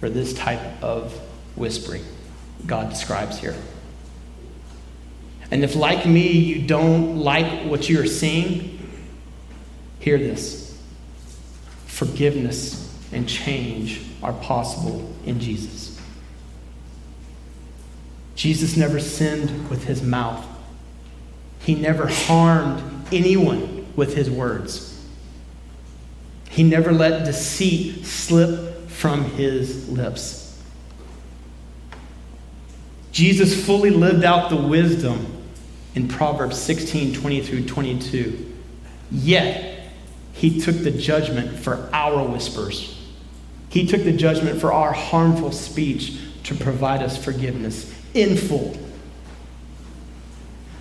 for 0.00 0.10
this 0.10 0.34
type 0.34 0.82
of 0.82 1.12
whispering 1.54 2.04
God 2.66 2.90
describes 2.90 3.38
here. 3.38 3.54
And 5.50 5.62
if, 5.62 5.76
like 5.76 6.06
me, 6.06 6.32
you 6.32 6.66
don't 6.66 7.18
like 7.18 7.66
what 7.66 7.88
you're 7.88 8.06
seeing, 8.06 8.88
hear 10.00 10.18
this 10.18 10.76
forgiveness 11.86 12.82
and 13.12 13.28
change 13.28 14.02
are 14.22 14.32
possible 14.32 15.14
in 15.24 15.38
Jesus. 15.38 15.95
Jesus 18.36 18.76
never 18.76 19.00
sinned 19.00 19.68
with 19.70 19.84
his 19.84 20.02
mouth. 20.02 20.46
He 21.60 21.74
never 21.74 22.06
harmed 22.06 22.82
anyone 23.10 23.86
with 23.96 24.14
his 24.14 24.30
words. 24.30 24.92
He 26.50 26.62
never 26.62 26.92
let 26.92 27.24
deceit 27.24 28.04
slip 28.04 28.88
from 28.88 29.24
his 29.24 29.88
lips. 29.88 30.62
Jesus 33.10 33.64
fully 33.64 33.90
lived 33.90 34.22
out 34.22 34.50
the 34.50 34.56
wisdom 34.56 35.42
in 35.94 36.06
Proverbs 36.06 36.58
16 36.58 37.14
20 37.14 37.40
through 37.40 37.64
22. 37.64 38.54
Yet, 39.10 39.90
he 40.34 40.60
took 40.60 40.76
the 40.76 40.90
judgment 40.90 41.58
for 41.58 41.88
our 41.94 42.22
whispers. 42.28 42.92
He 43.70 43.86
took 43.86 44.02
the 44.04 44.12
judgment 44.12 44.60
for 44.60 44.72
our 44.72 44.92
harmful 44.92 45.52
speech 45.52 46.18
to 46.44 46.54
provide 46.54 47.02
us 47.02 47.22
forgiveness 47.22 47.95
in 48.16 48.36
full. 48.36 48.76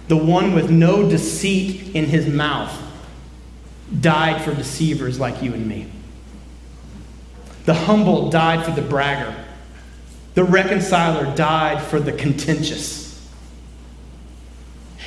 The 0.07 0.17
one 0.17 0.53
with 0.53 0.69
no 0.69 1.09
deceit 1.09 1.95
in 1.95 2.05
his 2.05 2.27
mouth 2.27 2.81
died 4.01 4.41
for 4.41 4.53
deceivers 4.53 5.19
like 5.19 5.41
you 5.41 5.53
and 5.53 5.67
me. 5.67 5.87
The 7.65 7.73
humble 7.73 8.29
died 8.29 8.63
for 8.63 8.71
the 8.71 8.81
bragger. 8.81 9.35
The 10.35 10.43
reconciler 10.43 11.35
died 11.35 11.81
for 11.81 11.99
the 11.99 12.11
contentious. 12.11 13.05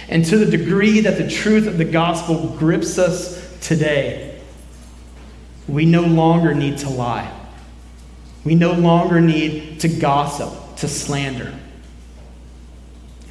And 0.09 0.25
to 0.25 0.39
the 0.39 0.47
degree 0.47 1.01
that 1.01 1.19
the 1.19 1.29
truth 1.29 1.67
of 1.67 1.79
the 1.79 1.85
gospel 1.85 2.57
grips 2.59 2.99
us 2.99 3.59
today, 3.61 4.41
we 5.69 5.85
no 5.85 6.03
longer 6.03 6.55
need 6.55 6.79
to 6.79 6.89
lie. 6.89 7.33
We 8.45 8.55
no 8.55 8.73
longer 8.73 9.21
need 9.21 9.81
to 9.81 9.89
gossip, 9.89 10.77
to 10.79 10.89
slander. 10.89 11.53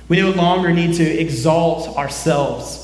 We 0.08 0.22
no 0.22 0.32
longer 0.32 0.72
need 0.72 0.96
to 0.96 1.04
exalt 1.04 1.98
ourselves 1.98 2.84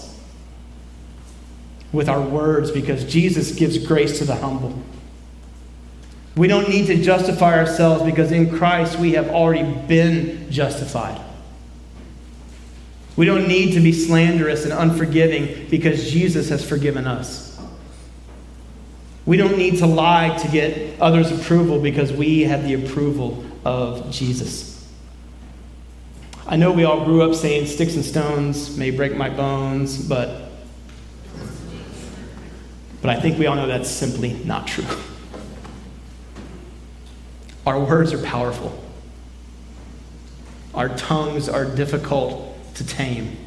with 1.92 2.10
our 2.10 2.22
words 2.22 2.72
because 2.72 3.06
Jesus 3.06 3.56
gives 3.56 3.78
grace 3.78 4.18
to 4.18 4.26
the 4.26 4.36
humble. 4.36 4.78
We 6.36 6.48
don't 6.48 6.68
need 6.68 6.88
to 6.88 7.02
justify 7.02 7.58
ourselves 7.58 8.04
because 8.04 8.32
in 8.32 8.58
Christ 8.58 8.98
we 8.98 9.14
have 9.14 9.30
already 9.30 9.72
been 9.88 10.52
justified. 10.52 11.22
We 13.16 13.28
don't 13.28 13.48
need 13.48 13.74
to 13.74 13.80
be 13.80 13.94
slanderous 13.94 14.64
and 14.64 14.74
unforgiving 14.74 15.68
because 15.70 16.10
Jesus 16.10 16.50
has 16.50 16.68
forgiven 16.68 17.06
us. 17.06 17.54
We 19.26 19.38
don't 19.38 19.58
need 19.58 19.78
to 19.78 19.86
lie 19.86 20.36
to 20.40 20.48
get 20.50 21.00
others' 21.00 21.32
approval 21.32 21.80
because 21.80 22.12
we 22.12 22.42
have 22.42 22.64
the 22.64 22.74
approval 22.74 23.46
of 23.64 24.12
Jesus. 24.12 24.73
I 26.46 26.58
know 26.58 26.72
we 26.72 26.84
all 26.84 27.06
grew 27.06 27.22
up 27.22 27.36
saying 27.36 27.68
sticks 27.68 27.96
and 27.96 28.04
stones 28.04 28.78
may 28.78 28.92
break 28.92 29.16
my 29.16 29.30
bones, 29.30 29.98
but 29.98 30.42
but 33.02 33.10
I 33.10 33.20
think 33.20 33.38
we 33.38 33.48
all 33.48 33.56
know 33.56 33.68
that's 33.68 33.90
simply 33.90 34.34
not 34.46 34.68
true. 34.68 34.86
Our 37.66 37.80
words 37.80 38.14
are 38.14 38.22
powerful. 38.22 38.78
Our 40.74 40.90
tongues 40.90 41.48
are 41.48 41.66
difficult 41.66 42.58
to 42.76 42.86
tame. 42.86 43.38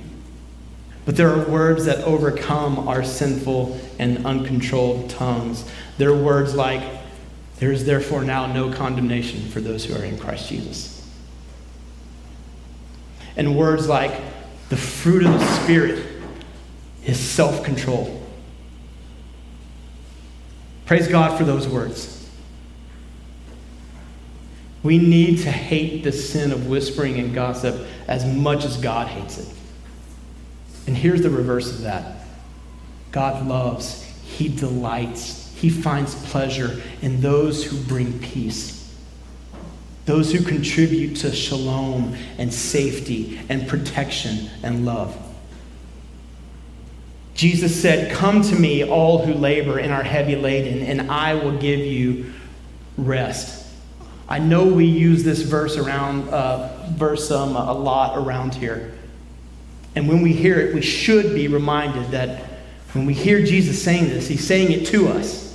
But 1.07 1.17
there 1.17 1.31
are 1.31 1.49
words 1.49 1.87
that 1.87 2.05
overcome 2.05 2.89
our 2.89 3.05
sinful 3.05 3.81
and 3.99 4.27
uncontrolled 4.27 5.09
tongues. 5.09 5.65
There 5.99 6.11
are 6.11 6.23
words 6.23 6.55
like, 6.55 6.83
There 7.59 7.73
is 7.73 7.85
therefore 7.85 8.25
now 8.25 8.47
no 8.47 8.73
condemnation 8.73 9.49
for 9.49 9.61
those 9.61 9.85
who 9.85 9.95
are 9.95 10.05
in 10.05 10.19
Christ 10.19 10.49
Jesus. 10.49 10.96
And 13.37 13.57
words 13.57 13.89
like, 13.89 14.13
The 14.69 14.77
fruit 14.77 15.25
of 15.25 15.33
the 15.33 15.47
Spirit 15.63 16.05
is 17.05 17.19
self 17.19 17.65
control. 17.65 18.23
Praise 20.87 21.09
God 21.09 21.37
for 21.37 21.45
those 21.45 21.67
words. 21.67 22.13
We 24.83 24.99
need 24.99 25.39
to 25.39 25.51
hate 25.51 26.05
the 26.05 26.13
sin 26.13 26.53
of 26.53 26.69
whispering 26.69 27.19
and 27.19 27.35
gossip 27.35 27.87
as 28.07 28.25
much 28.25 28.65
as 28.65 28.77
God 28.77 29.09
hates 29.09 29.39
it. 29.39 29.49
And 30.87 30.97
here's 30.97 31.23
the 31.23 31.31
reverse 31.31 31.73
of 31.73 31.83
that 31.83 32.21
God 33.11 33.47
loves, 33.47 34.05
He 34.23 34.49
delights, 34.49 35.53
He 35.57 35.71
finds 35.71 36.15
pleasure 36.31 36.81
in 37.03 37.21
those 37.21 37.65
who 37.65 37.77
bring 37.85 38.21
peace, 38.21 38.76
those 40.07 40.33
who 40.33 40.43
contribute 40.43 41.17
to 41.17 41.33
shalom 41.33 42.17
and 42.39 42.53
safety 42.53 43.41
and 43.49 43.69
protection 43.69 44.49
and 44.63 44.87
love. 44.87 45.17
Jesus 47.35 47.81
said, 47.81 48.13
Come 48.13 48.41
to 48.43 48.55
me, 48.55 48.85
all 48.89 49.27
who 49.27 49.35
labor 49.35 49.79
and 49.79 49.93
are 49.93 50.05
heavy 50.05 50.37
laden, 50.37 50.83
and 50.83 51.11
I 51.11 51.35
will 51.35 51.59
give 51.59 51.81
you 51.81 52.33
rest. 52.97 53.67
I 54.29 54.39
know 54.39 54.65
we 54.65 54.87
use 54.87 55.23
this 55.23 55.43
verse 55.43 55.77
around 55.77 56.29
uh, 56.31 56.89
verse 56.93 57.31
um, 57.31 57.55
a 57.55 57.73
lot 57.73 58.17
around 58.17 58.55
here. 58.55 58.95
And 59.95 60.09
when 60.09 60.23
we 60.23 60.33
hear 60.33 60.59
it, 60.61 60.75
we 60.75 60.83
should 60.83 61.35
be 61.35 61.49
reminded 61.49 62.11
that 62.13 62.45
when 62.93 63.07
we 63.07 63.15
hear 63.15 63.45
Jesus 63.45 63.83
saying 63.83 64.09
this, 64.09 64.29
he's 64.29 64.47
saying 64.47 64.73
it 64.73 64.87
to 64.87 65.09
us. 65.09 65.47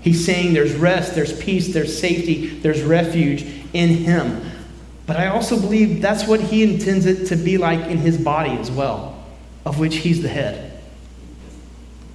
He's 0.00 0.24
saying 0.24 0.54
there's 0.54 0.74
rest, 0.74 1.14
there's 1.14 1.38
peace, 1.38 1.72
there's 1.72 1.96
safety, 1.98 2.46
there's 2.60 2.82
refuge 2.82 3.44
in 3.72 3.88
him. 3.88 4.50
But 5.06 5.16
I 5.16 5.28
also 5.28 5.60
believe 5.60 6.02
that's 6.02 6.26
what 6.26 6.40
he 6.40 6.62
intends 6.62 7.06
it 7.06 7.26
to 7.26 7.36
be 7.36 7.58
like 7.58 7.88
in 7.88 7.98
his 7.98 8.18
body 8.18 8.50
as 8.52 8.70
well, 8.70 9.24
of 9.64 9.78
which 9.78 9.96
he's 9.96 10.22
the 10.22 10.28
head. 10.28 10.80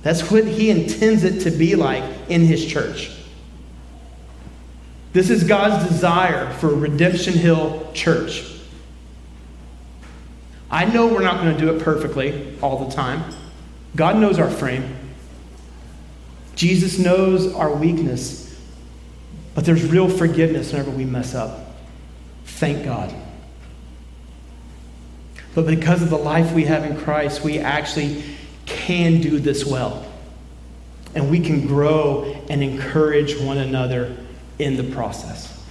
That's 0.04 0.30
what 0.32 0.46
he 0.46 0.70
intends 0.70 1.24
it 1.24 1.42
to 1.42 1.52
be 1.52 1.76
like 1.76 2.04
in 2.28 2.42
his 2.42 2.66
church. 2.66 3.12
This 5.14 5.30
is 5.30 5.44
God's 5.44 5.88
desire 5.90 6.52
for 6.54 6.70
Redemption 6.70 7.34
Hill 7.34 7.92
Church. 7.94 8.46
I 10.70 10.86
know 10.86 11.08
we're 11.08 11.22
not 11.22 11.42
going 11.42 11.56
to 11.56 11.60
do 11.60 11.76
it 11.76 11.84
perfectly 11.84 12.58
all 12.62 12.86
the 12.86 12.96
time. 12.96 13.36
God 13.96 14.18
knows 14.18 14.40
our 14.40 14.50
frame. 14.50 14.98
Jesus 16.56 16.98
knows 16.98 17.54
our 17.54 17.74
weakness. 17.74 18.51
But 19.54 19.66
there's 19.66 19.84
real 19.86 20.10
forgiveness 20.10 20.72
whenever 20.72 20.92
we 20.92 21.06
mess 21.06 21.36
up. 21.36 21.76
Thank 22.46 22.86
God. 22.86 23.14
But 25.54 25.68
because 25.68 26.02
of 26.02 26.10
the 26.10 26.18
life 26.18 26.54
we 26.54 26.66
have 26.66 26.86
in 26.86 26.98
Christ, 26.98 27.44
we 27.44 27.60
actually 27.60 28.24
can 28.66 29.20
do 29.20 29.40
this 29.40 29.66
well. 29.66 30.06
And 31.14 31.30
we 31.30 31.42
can 31.42 31.68
grow 31.68 32.42
and 32.50 32.64
encourage 32.64 33.38
one 33.38 33.58
another 33.58 34.16
in 34.60 34.78
the 34.78 34.84
process. 34.84 35.62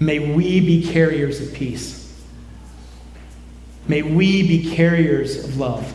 May 0.00 0.34
we 0.34 0.60
be 0.60 0.90
carriers 0.90 1.40
of 1.40 1.52
peace. 1.54 1.96
May 3.86 4.02
we 4.02 4.46
be 4.46 4.74
carriers 4.74 5.44
of 5.44 5.56
love. 5.56 5.94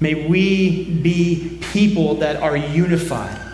May 0.00 0.28
we 0.28 0.84
be 0.84 1.58
people 1.72 2.16
that 2.16 2.42
are 2.42 2.56
unified. 2.56 3.45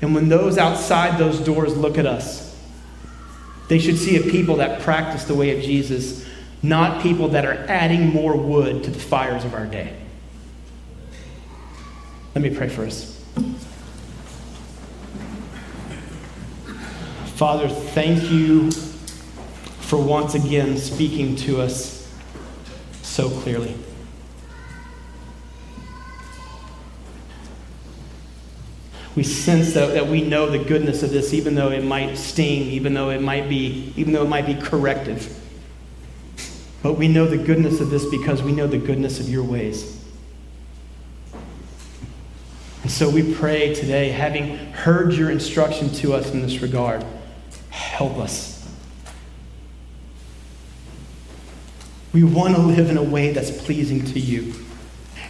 And 0.00 0.14
when 0.14 0.28
those 0.28 0.58
outside 0.58 1.18
those 1.18 1.40
doors 1.40 1.76
look 1.76 1.98
at 1.98 2.06
us, 2.06 2.56
they 3.68 3.78
should 3.78 3.98
see 3.98 4.16
a 4.16 4.30
people 4.30 4.56
that 4.56 4.80
practice 4.80 5.24
the 5.24 5.34
way 5.34 5.56
of 5.56 5.62
Jesus, 5.62 6.26
not 6.62 7.02
people 7.02 7.28
that 7.28 7.44
are 7.44 7.66
adding 7.68 8.06
more 8.06 8.36
wood 8.36 8.84
to 8.84 8.90
the 8.90 8.98
fires 8.98 9.44
of 9.44 9.54
our 9.54 9.66
day. 9.66 9.94
Let 12.34 12.42
me 12.42 12.56
pray 12.56 12.68
for 12.68 12.84
us. 12.84 13.14
Father, 17.34 17.68
thank 17.68 18.30
you 18.30 18.70
for 19.80 19.96
once 19.96 20.34
again 20.34 20.76
speaking 20.76 21.36
to 21.36 21.60
us 21.60 22.12
so 23.02 23.28
clearly. 23.28 23.76
We 29.18 29.24
sense 29.24 29.72
that, 29.72 29.94
that 29.94 30.06
we 30.06 30.22
know 30.22 30.48
the 30.48 30.60
goodness 30.60 31.02
of 31.02 31.10
this, 31.10 31.34
even 31.34 31.56
though 31.56 31.70
it 31.72 31.82
might 31.82 32.16
sting, 32.16 32.62
even 32.70 32.94
though 32.94 33.10
it 33.10 33.20
might 33.20 33.48
be, 33.48 33.92
even 33.96 34.12
though 34.12 34.22
it 34.22 34.28
might 34.28 34.46
be 34.46 34.54
corrective. 34.54 35.36
But 36.84 36.92
we 36.92 37.08
know 37.08 37.26
the 37.26 37.36
goodness 37.36 37.80
of 37.80 37.90
this 37.90 38.06
because 38.06 38.44
we 38.44 38.52
know 38.52 38.68
the 38.68 38.78
goodness 38.78 39.18
of 39.18 39.28
your 39.28 39.42
ways. 39.42 40.00
And 42.84 42.92
so 42.92 43.10
we 43.10 43.34
pray 43.34 43.74
today, 43.74 44.10
having 44.10 44.56
heard 44.70 45.12
your 45.14 45.32
instruction 45.32 45.90
to 45.94 46.14
us 46.14 46.30
in 46.30 46.40
this 46.40 46.62
regard 46.62 47.04
help 47.70 48.18
us. 48.18 48.72
We 52.12 52.22
want 52.22 52.54
to 52.54 52.62
live 52.62 52.88
in 52.88 52.96
a 52.96 53.02
way 53.02 53.32
that's 53.32 53.50
pleasing 53.50 54.04
to 54.04 54.20
you. 54.20 54.54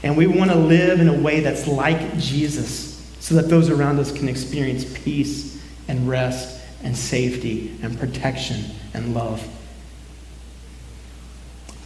And 0.02 0.14
we 0.14 0.26
want 0.26 0.50
to 0.50 0.58
live 0.58 1.00
in 1.00 1.08
a 1.08 1.18
way 1.18 1.40
that's 1.40 1.66
like 1.66 2.18
Jesus 2.18 2.87
so 3.28 3.34
that 3.34 3.50
those 3.50 3.68
around 3.68 3.98
us 3.98 4.10
can 4.10 4.26
experience 4.26 4.86
peace 5.04 5.62
and 5.86 6.08
rest 6.08 6.64
and 6.82 6.96
safety 6.96 7.76
and 7.82 7.98
protection 7.98 8.64
and 8.94 9.12
love. 9.12 9.46